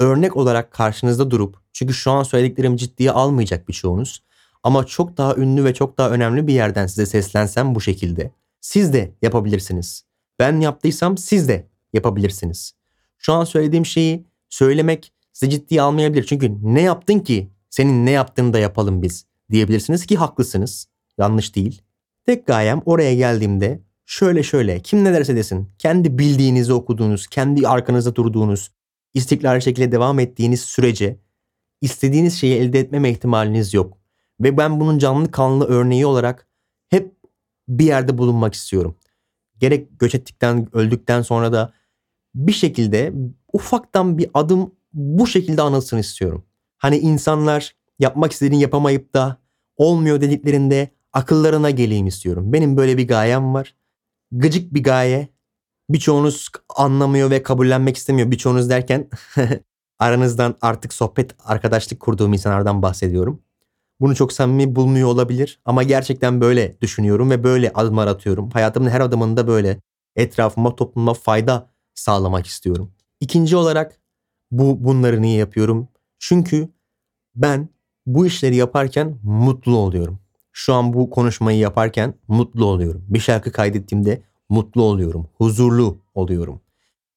örnek 0.00 0.36
olarak 0.36 0.70
karşınızda 0.70 1.30
durup 1.30 1.56
çünkü 1.72 1.94
şu 1.94 2.10
an 2.10 2.22
söylediklerim 2.22 2.76
ciddiye 2.76 3.10
almayacak 3.10 3.68
birçoğunuz 3.68 4.22
ama 4.66 4.86
çok 4.86 5.16
daha 5.16 5.36
ünlü 5.36 5.64
ve 5.64 5.74
çok 5.74 5.98
daha 5.98 6.10
önemli 6.10 6.46
bir 6.46 6.54
yerden 6.54 6.86
size 6.86 7.06
seslensem 7.06 7.74
bu 7.74 7.80
şekilde. 7.80 8.30
Siz 8.60 8.92
de 8.92 9.12
yapabilirsiniz. 9.22 10.04
Ben 10.38 10.60
yaptıysam 10.60 11.18
siz 11.18 11.48
de 11.48 11.66
yapabilirsiniz. 11.92 12.72
Şu 13.18 13.32
an 13.32 13.44
söylediğim 13.44 13.86
şeyi 13.86 14.26
söylemek 14.48 15.12
sizi 15.32 15.50
ciddiye 15.50 15.82
almayabilir. 15.82 16.24
Çünkü 16.24 16.56
ne 16.62 16.82
yaptın 16.82 17.18
ki 17.18 17.50
senin 17.70 18.06
ne 18.06 18.10
yaptığını 18.10 18.52
da 18.52 18.58
yapalım 18.58 19.02
biz 19.02 19.26
diyebilirsiniz 19.50 20.06
ki 20.06 20.16
haklısınız. 20.16 20.88
Yanlış 21.18 21.54
değil. 21.56 21.82
Tek 22.24 22.46
gayem 22.46 22.82
oraya 22.84 23.14
geldiğimde 23.14 23.80
şöyle 24.06 24.42
şöyle 24.42 24.80
kim 24.80 25.04
ne 25.04 25.12
derse 25.12 25.36
desin 25.36 25.68
kendi 25.78 26.18
bildiğinizi 26.18 26.72
okuduğunuz, 26.72 27.26
kendi 27.26 27.68
arkanızda 27.68 28.14
durduğunuz, 28.14 28.70
istikrarlı 29.14 29.62
şekilde 29.62 29.92
devam 29.92 30.18
ettiğiniz 30.18 30.60
sürece 30.60 31.16
istediğiniz 31.80 32.34
şeyi 32.34 32.54
elde 32.54 32.80
etmeme 32.80 33.10
ihtimaliniz 33.10 33.74
yok. 33.74 34.05
Ve 34.40 34.56
ben 34.56 34.80
bunun 34.80 34.98
canlı 34.98 35.30
kanlı 35.30 35.64
örneği 35.66 36.06
olarak 36.06 36.48
hep 36.88 37.16
bir 37.68 37.84
yerde 37.84 38.18
bulunmak 38.18 38.54
istiyorum. 38.54 38.96
Gerek 39.58 40.00
göç 40.00 40.14
ettikten, 40.14 40.68
öldükten 40.76 41.22
sonra 41.22 41.52
da 41.52 41.72
bir 42.34 42.52
şekilde 42.52 43.12
ufaktan 43.52 44.18
bir 44.18 44.30
adım 44.34 44.74
bu 44.92 45.26
şekilde 45.26 45.62
anılsın 45.62 45.98
istiyorum. 45.98 46.44
Hani 46.78 46.98
insanlar 46.98 47.76
yapmak 47.98 48.32
istediğini 48.32 48.60
yapamayıp 48.60 49.14
da 49.14 49.36
olmuyor 49.76 50.20
dediklerinde 50.20 50.90
akıllarına 51.12 51.70
geleyim 51.70 52.06
istiyorum. 52.06 52.52
Benim 52.52 52.76
böyle 52.76 52.98
bir 52.98 53.08
gayem 53.08 53.54
var. 53.54 53.74
Gıcık 54.32 54.74
bir 54.74 54.82
gaye. 54.82 55.28
Birçoğunuz 55.90 56.48
anlamıyor 56.76 57.30
ve 57.30 57.42
kabullenmek 57.42 57.96
istemiyor. 57.96 58.30
Birçoğunuz 58.30 58.70
derken 58.70 59.08
aranızdan 59.98 60.56
artık 60.60 60.92
sohbet, 60.92 61.34
arkadaşlık 61.44 62.00
kurduğum 62.00 62.32
insanlardan 62.32 62.82
bahsediyorum. 62.82 63.42
Bunu 64.00 64.14
çok 64.14 64.32
samimi 64.32 64.76
bulmuyor 64.76 65.08
olabilir 65.08 65.60
ama 65.64 65.82
gerçekten 65.82 66.40
böyle 66.40 66.80
düşünüyorum 66.80 67.30
ve 67.30 67.44
böyle 67.44 67.70
adımlar 67.72 68.06
atıyorum. 68.06 68.50
Hayatımın 68.50 68.90
her 68.90 69.00
adımında 69.00 69.46
böyle 69.46 69.80
etrafıma, 70.16 70.76
topluma 70.76 71.14
fayda 71.14 71.70
sağlamak 71.94 72.46
istiyorum. 72.46 72.92
İkinci 73.20 73.56
olarak 73.56 74.00
bu 74.50 74.84
bunları 74.84 75.22
niye 75.22 75.38
yapıyorum? 75.38 75.88
Çünkü 76.18 76.68
ben 77.34 77.68
bu 78.06 78.26
işleri 78.26 78.56
yaparken 78.56 79.18
mutlu 79.22 79.76
oluyorum. 79.76 80.18
Şu 80.52 80.74
an 80.74 80.92
bu 80.92 81.10
konuşmayı 81.10 81.58
yaparken 81.58 82.14
mutlu 82.28 82.64
oluyorum. 82.64 83.04
Bir 83.08 83.20
şarkı 83.20 83.52
kaydettiğimde 83.52 84.22
mutlu 84.48 84.82
oluyorum. 84.82 85.28
Huzurlu 85.34 85.98
oluyorum. 86.14 86.60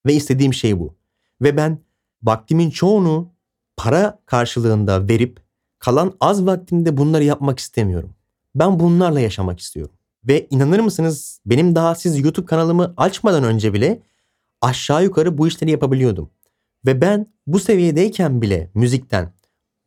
Ve 0.05 0.13
istediğim 0.13 0.53
şey 0.53 0.79
bu. 0.79 0.95
Ve 1.41 1.57
ben 1.57 1.79
vaktimin 2.23 2.69
çoğunu 2.69 3.33
para 3.77 4.19
karşılığında 4.25 5.07
verip 5.07 5.39
kalan 5.79 6.13
az 6.19 6.45
vaktimde 6.45 6.97
bunları 6.97 7.23
yapmak 7.23 7.59
istemiyorum. 7.59 8.15
Ben 8.55 8.79
bunlarla 8.79 9.19
yaşamak 9.19 9.59
istiyorum. 9.59 9.95
Ve 10.23 10.47
inanır 10.49 10.79
mısınız 10.79 11.41
benim 11.45 11.75
daha 11.75 11.95
siz 11.95 12.19
YouTube 12.19 12.45
kanalımı 12.45 12.93
açmadan 12.97 13.43
önce 13.43 13.73
bile 13.73 14.01
aşağı 14.61 15.03
yukarı 15.03 15.37
bu 15.37 15.47
işleri 15.47 15.71
yapabiliyordum. 15.71 16.29
Ve 16.85 17.01
ben 17.01 17.27
bu 17.47 17.59
seviyedeyken 17.59 18.41
bile 18.41 18.69
müzikten 18.73 19.33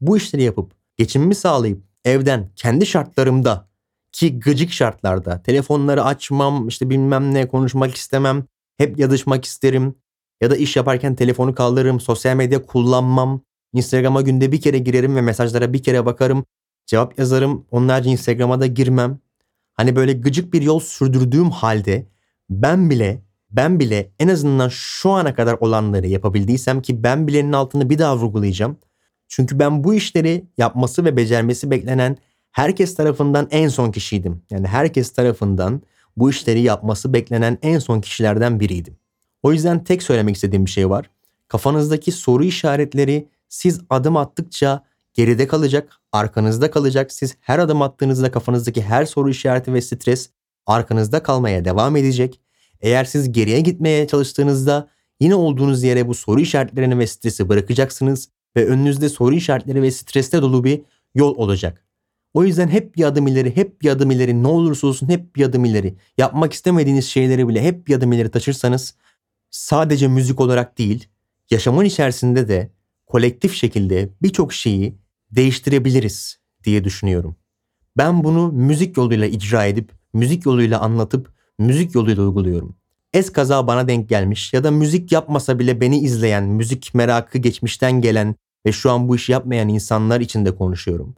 bu 0.00 0.16
işleri 0.16 0.42
yapıp 0.42 0.72
geçimimi 0.96 1.34
sağlayıp 1.34 1.82
evden 2.04 2.50
kendi 2.56 2.86
şartlarımda 2.86 3.68
ki 4.12 4.38
gıcık 4.38 4.72
şartlarda 4.72 5.42
telefonları 5.42 6.04
açmam 6.04 6.68
işte 6.68 6.90
bilmem 6.90 7.34
ne 7.34 7.48
konuşmak 7.48 7.94
istemem 7.94 8.44
hep 8.78 8.98
yazışmak 8.98 9.44
isterim 9.44 9.94
ya 10.40 10.50
da 10.50 10.56
iş 10.56 10.76
yaparken 10.76 11.14
telefonu 11.14 11.54
kaldırırım 11.54 12.00
sosyal 12.00 12.36
medya 12.36 12.66
kullanmam 12.66 13.40
Instagram'a 13.72 14.20
günde 14.22 14.52
bir 14.52 14.60
kere 14.60 14.78
girerim 14.78 15.16
ve 15.16 15.20
mesajlara 15.20 15.72
bir 15.72 15.82
kere 15.82 16.06
bakarım 16.06 16.44
cevap 16.86 17.18
yazarım 17.18 17.66
onlarca 17.70 18.10
Instagram'a 18.10 18.60
da 18.60 18.66
girmem 18.66 19.18
hani 19.74 19.96
böyle 19.96 20.12
gıcık 20.12 20.52
bir 20.52 20.62
yol 20.62 20.80
sürdürdüğüm 20.80 21.50
halde 21.50 22.06
ben 22.50 22.90
bile 22.90 23.22
ben 23.50 23.80
bile 23.80 24.10
en 24.18 24.28
azından 24.28 24.68
şu 24.68 25.10
ana 25.10 25.34
kadar 25.34 25.56
olanları 25.60 26.06
yapabildiysem 26.06 26.82
ki 26.82 27.02
ben 27.02 27.26
bilenin 27.26 27.52
altını 27.52 27.90
bir 27.90 27.98
daha 27.98 28.16
vurgulayacağım. 28.16 28.76
Çünkü 29.28 29.58
ben 29.58 29.84
bu 29.84 29.94
işleri 29.94 30.44
yapması 30.58 31.04
ve 31.04 31.16
becermesi 31.16 31.70
beklenen 31.70 32.16
herkes 32.50 32.94
tarafından 32.94 33.48
en 33.50 33.68
son 33.68 33.90
kişiydim. 33.90 34.42
Yani 34.50 34.66
herkes 34.66 35.12
tarafından 35.12 35.82
bu 36.16 36.30
işleri 36.30 36.60
yapması 36.60 37.12
beklenen 37.12 37.58
en 37.62 37.78
son 37.78 38.00
kişilerden 38.00 38.60
biriydim. 38.60 38.96
O 39.42 39.52
yüzden 39.52 39.84
tek 39.84 40.02
söylemek 40.02 40.34
istediğim 40.34 40.66
bir 40.66 40.70
şey 40.70 40.90
var. 40.90 41.10
Kafanızdaki 41.48 42.12
soru 42.12 42.44
işaretleri 42.44 43.28
siz 43.52 43.80
adım 43.90 44.16
attıkça 44.16 44.84
geride 45.14 45.46
kalacak, 45.46 46.00
arkanızda 46.12 46.70
kalacak. 46.70 47.12
Siz 47.12 47.36
her 47.40 47.58
adım 47.58 47.82
attığınızda 47.82 48.30
kafanızdaki 48.30 48.82
her 48.82 49.04
soru 49.04 49.30
işareti 49.30 49.74
ve 49.74 49.80
stres 49.80 50.30
arkanızda 50.66 51.22
kalmaya 51.22 51.64
devam 51.64 51.96
edecek 51.96 52.40
eğer 52.80 53.04
siz 53.04 53.32
geriye 53.32 53.60
gitmeye 53.60 54.06
çalıştığınızda 54.06 54.88
yine 55.20 55.34
olduğunuz 55.34 55.82
yere 55.82 56.08
bu 56.08 56.14
soru 56.14 56.40
işaretlerini 56.40 56.98
ve 56.98 57.06
stresi 57.06 57.48
bırakacaksınız 57.48 58.28
ve 58.56 58.66
önünüzde 58.66 59.08
soru 59.08 59.34
işaretleri 59.34 59.82
ve 59.82 59.90
streste 59.90 60.42
dolu 60.42 60.64
bir 60.64 60.82
yol 61.14 61.36
olacak. 61.36 61.84
O 62.34 62.44
yüzden 62.44 62.68
hep 62.68 62.96
bir 62.96 63.04
adım 63.04 63.26
ileri, 63.26 63.56
hep 63.56 63.82
bir 63.82 63.90
adım 63.90 64.10
ileri, 64.10 64.42
ne 64.42 64.48
olursa 64.48 64.86
olsun 64.86 65.08
hep 65.08 65.36
bir 65.36 65.44
adım 65.44 65.64
ileri. 65.64 65.94
Yapmak 66.18 66.52
istemediğiniz 66.52 67.06
şeyleri 67.06 67.48
bile 67.48 67.62
hep 67.62 67.86
bir 67.86 67.94
adım 67.94 68.12
ileri 68.12 68.30
taşırsanız 68.30 68.94
sadece 69.50 70.08
müzik 70.08 70.40
olarak 70.40 70.78
değil, 70.78 71.08
yaşamın 71.50 71.84
içerisinde 71.84 72.48
de 72.48 72.70
kolektif 73.12 73.54
şekilde 73.54 74.08
birçok 74.22 74.52
şeyi 74.52 74.98
değiştirebiliriz 75.30 76.38
diye 76.64 76.84
düşünüyorum. 76.84 77.36
Ben 77.96 78.24
bunu 78.24 78.52
müzik 78.52 78.96
yoluyla 78.96 79.26
icra 79.26 79.64
edip, 79.64 79.92
müzik 80.12 80.46
yoluyla 80.46 80.80
anlatıp 80.80 81.32
müzik 81.58 81.94
yoluyla 81.94 82.22
uyguluyorum. 82.22 82.76
Es 83.12 83.32
kaza 83.32 83.66
bana 83.66 83.88
denk 83.88 84.08
gelmiş 84.08 84.52
ya 84.52 84.64
da 84.64 84.70
müzik 84.70 85.12
yapmasa 85.12 85.58
bile 85.58 85.80
beni 85.80 85.98
izleyen, 85.98 86.44
müzik 86.44 86.94
merakı 86.94 87.38
geçmişten 87.38 88.00
gelen 88.00 88.34
ve 88.66 88.72
şu 88.72 88.90
an 88.90 89.08
bu 89.08 89.16
işi 89.16 89.32
yapmayan 89.32 89.68
insanlar 89.68 90.20
için 90.20 90.44
de 90.44 90.54
konuşuyorum. 90.54 91.14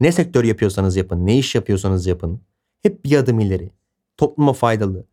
Ne 0.00 0.12
sektör 0.12 0.44
yapıyorsanız 0.44 0.96
yapın, 0.96 1.26
ne 1.26 1.38
iş 1.38 1.54
yapıyorsanız 1.54 2.06
yapın. 2.06 2.40
Hep 2.82 3.04
bir 3.04 3.16
adım 3.16 3.40
ileri. 3.40 3.70
Topluma 4.16 4.52
faydalı. 4.52 5.06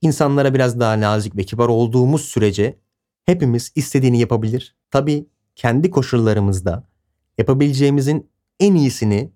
İnsanlara 0.00 0.54
biraz 0.54 0.80
daha 0.80 1.00
nazik 1.00 1.36
ve 1.36 1.42
kibar 1.42 1.68
olduğumuz 1.68 2.24
sürece 2.24 2.78
hepimiz 3.24 3.72
istediğini 3.74 4.20
yapabilir. 4.20 4.76
Tabii 4.90 5.26
kendi 5.56 5.90
koşullarımızda 5.90 6.84
yapabileceğimizin 7.38 8.30
en 8.60 8.74
iyisini 8.74 9.30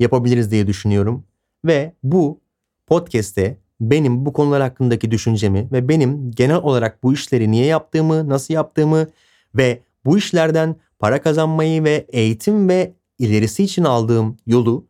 yapabiliriz 0.00 0.50
diye 0.50 0.66
düşünüyorum. 0.66 1.24
Ve 1.64 1.92
bu 2.02 2.40
podcast'te 2.86 3.58
benim 3.80 4.26
bu 4.26 4.32
konular 4.32 4.62
hakkındaki 4.62 5.10
düşüncemi 5.10 5.68
ve 5.72 5.88
benim 5.88 6.30
genel 6.30 6.56
olarak 6.56 7.02
bu 7.02 7.12
işleri 7.12 7.50
niye 7.50 7.66
yaptığımı, 7.66 8.28
nasıl 8.28 8.54
yaptığımı 8.54 9.06
ve 9.54 9.82
bu 10.04 10.18
işlerden 10.18 10.76
para 10.98 11.22
kazanmayı 11.22 11.84
ve 11.84 12.06
eğitim 12.08 12.68
ve 12.68 12.94
ilerisi 13.18 13.64
için 13.64 13.84
aldığım 13.84 14.36
yolu 14.46 14.86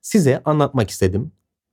size 0.00 0.42
anlatmak 0.44 0.90
istedim. 0.90 1.32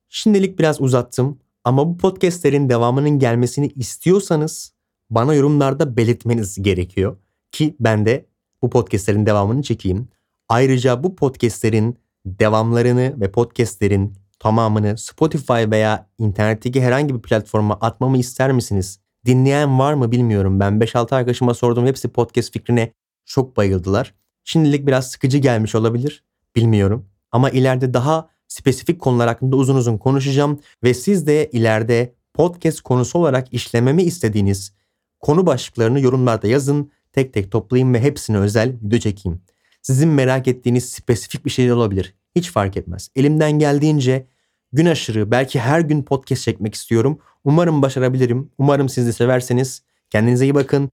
Şimdilik 0.09 0.59
biraz 0.59 0.81
uzattım 0.81 1.39
ama 1.63 1.87
bu 1.87 1.97
podcastlerin 1.97 2.69
devamının 2.69 3.19
gelmesini 3.19 3.67
istiyorsanız 3.75 4.73
bana 5.09 5.33
yorumlarda 5.33 5.97
belirtmeniz 5.97 6.61
gerekiyor 6.61 7.17
ki 7.51 7.75
ben 7.79 8.05
de 8.05 8.25
bu 8.63 8.69
podcastlerin 8.69 9.25
devamını 9.25 9.61
çekeyim. 9.61 10.07
Ayrıca 10.49 11.03
bu 11.03 11.15
podcastlerin 11.15 11.97
devamlarını 12.25 13.13
ve 13.19 13.31
podcastlerin 13.31 14.13
tamamını 14.39 14.97
Spotify 14.97 15.71
veya 15.71 16.09
internetteki 16.17 16.81
herhangi 16.81 17.15
bir 17.15 17.21
platforma 17.21 17.73
atmamı 17.73 18.17
ister 18.17 18.51
misiniz? 18.51 18.99
Dinleyen 19.25 19.79
var 19.79 19.93
mı 19.93 20.11
bilmiyorum. 20.11 20.59
Ben 20.59 20.73
5-6 20.73 21.15
arkadaşıma 21.15 21.53
sordum. 21.53 21.85
Hepsi 21.85 22.07
podcast 22.07 22.53
fikrine 22.53 22.91
çok 23.25 23.57
bayıldılar. 23.57 24.13
Şimdilik 24.43 24.87
biraz 24.87 25.11
sıkıcı 25.11 25.37
gelmiş 25.37 25.75
olabilir. 25.75 26.23
Bilmiyorum. 26.55 27.05
Ama 27.31 27.49
ileride 27.49 27.93
daha 27.93 28.29
spesifik 28.47 29.01
konular 29.01 29.27
hakkında 29.27 29.55
uzun 29.55 29.75
uzun 29.75 29.97
konuşacağım. 29.97 30.59
Ve 30.83 30.93
siz 30.93 31.27
de 31.27 31.49
ileride 31.51 32.13
podcast 32.33 32.81
konusu 32.81 33.19
olarak 33.19 33.53
işlememi 33.53 34.03
istediğiniz 34.03 34.73
konu 35.19 35.45
başlıklarını 35.45 35.99
yorumlarda 35.99 36.47
yazın. 36.47 36.91
Tek 37.13 37.33
tek 37.33 37.51
toplayayım 37.51 37.93
ve 37.93 38.01
hepsine 38.01 38.37
özel 38.37 38.75
video 38.81 38.99
çekeyim. 38.99 39.41
Sizin 39.81 40.09
merak 40.09 40.47
ettiğiniz 40.47 40.89
spesifik 40.89 41.45
bir 41.45 41.51
şey 41.51 41.71
olabilir. 41.71 42.15
Hiç 42.35 42.51
fark 42.51 42.77
etmez. 42.77 43.09
Elimden 43.15 43.51
geldiğince 43.51 44.27
gün 44.71 44.85
aşırı 44.85 45.31
belki 45.31 45.59
her 45.59 45.79
gün 45.79 46.03
podcast 46.03 46.43
çekmek 46.43 46.75
istiyorum. 46.75 47.19
Umarım 47.43 47.81
başarabilirim. 47.81 48.51
Umarım 48.57 48.89
siz 48.89 49.07
de 49.07 49.13
severseniz. 49.13 49.83
Kendinize 50.09 50.45
iyi 50.45 50.55
bakın. 50.55 50.89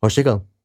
Hoşçakalın. 0.00 0.55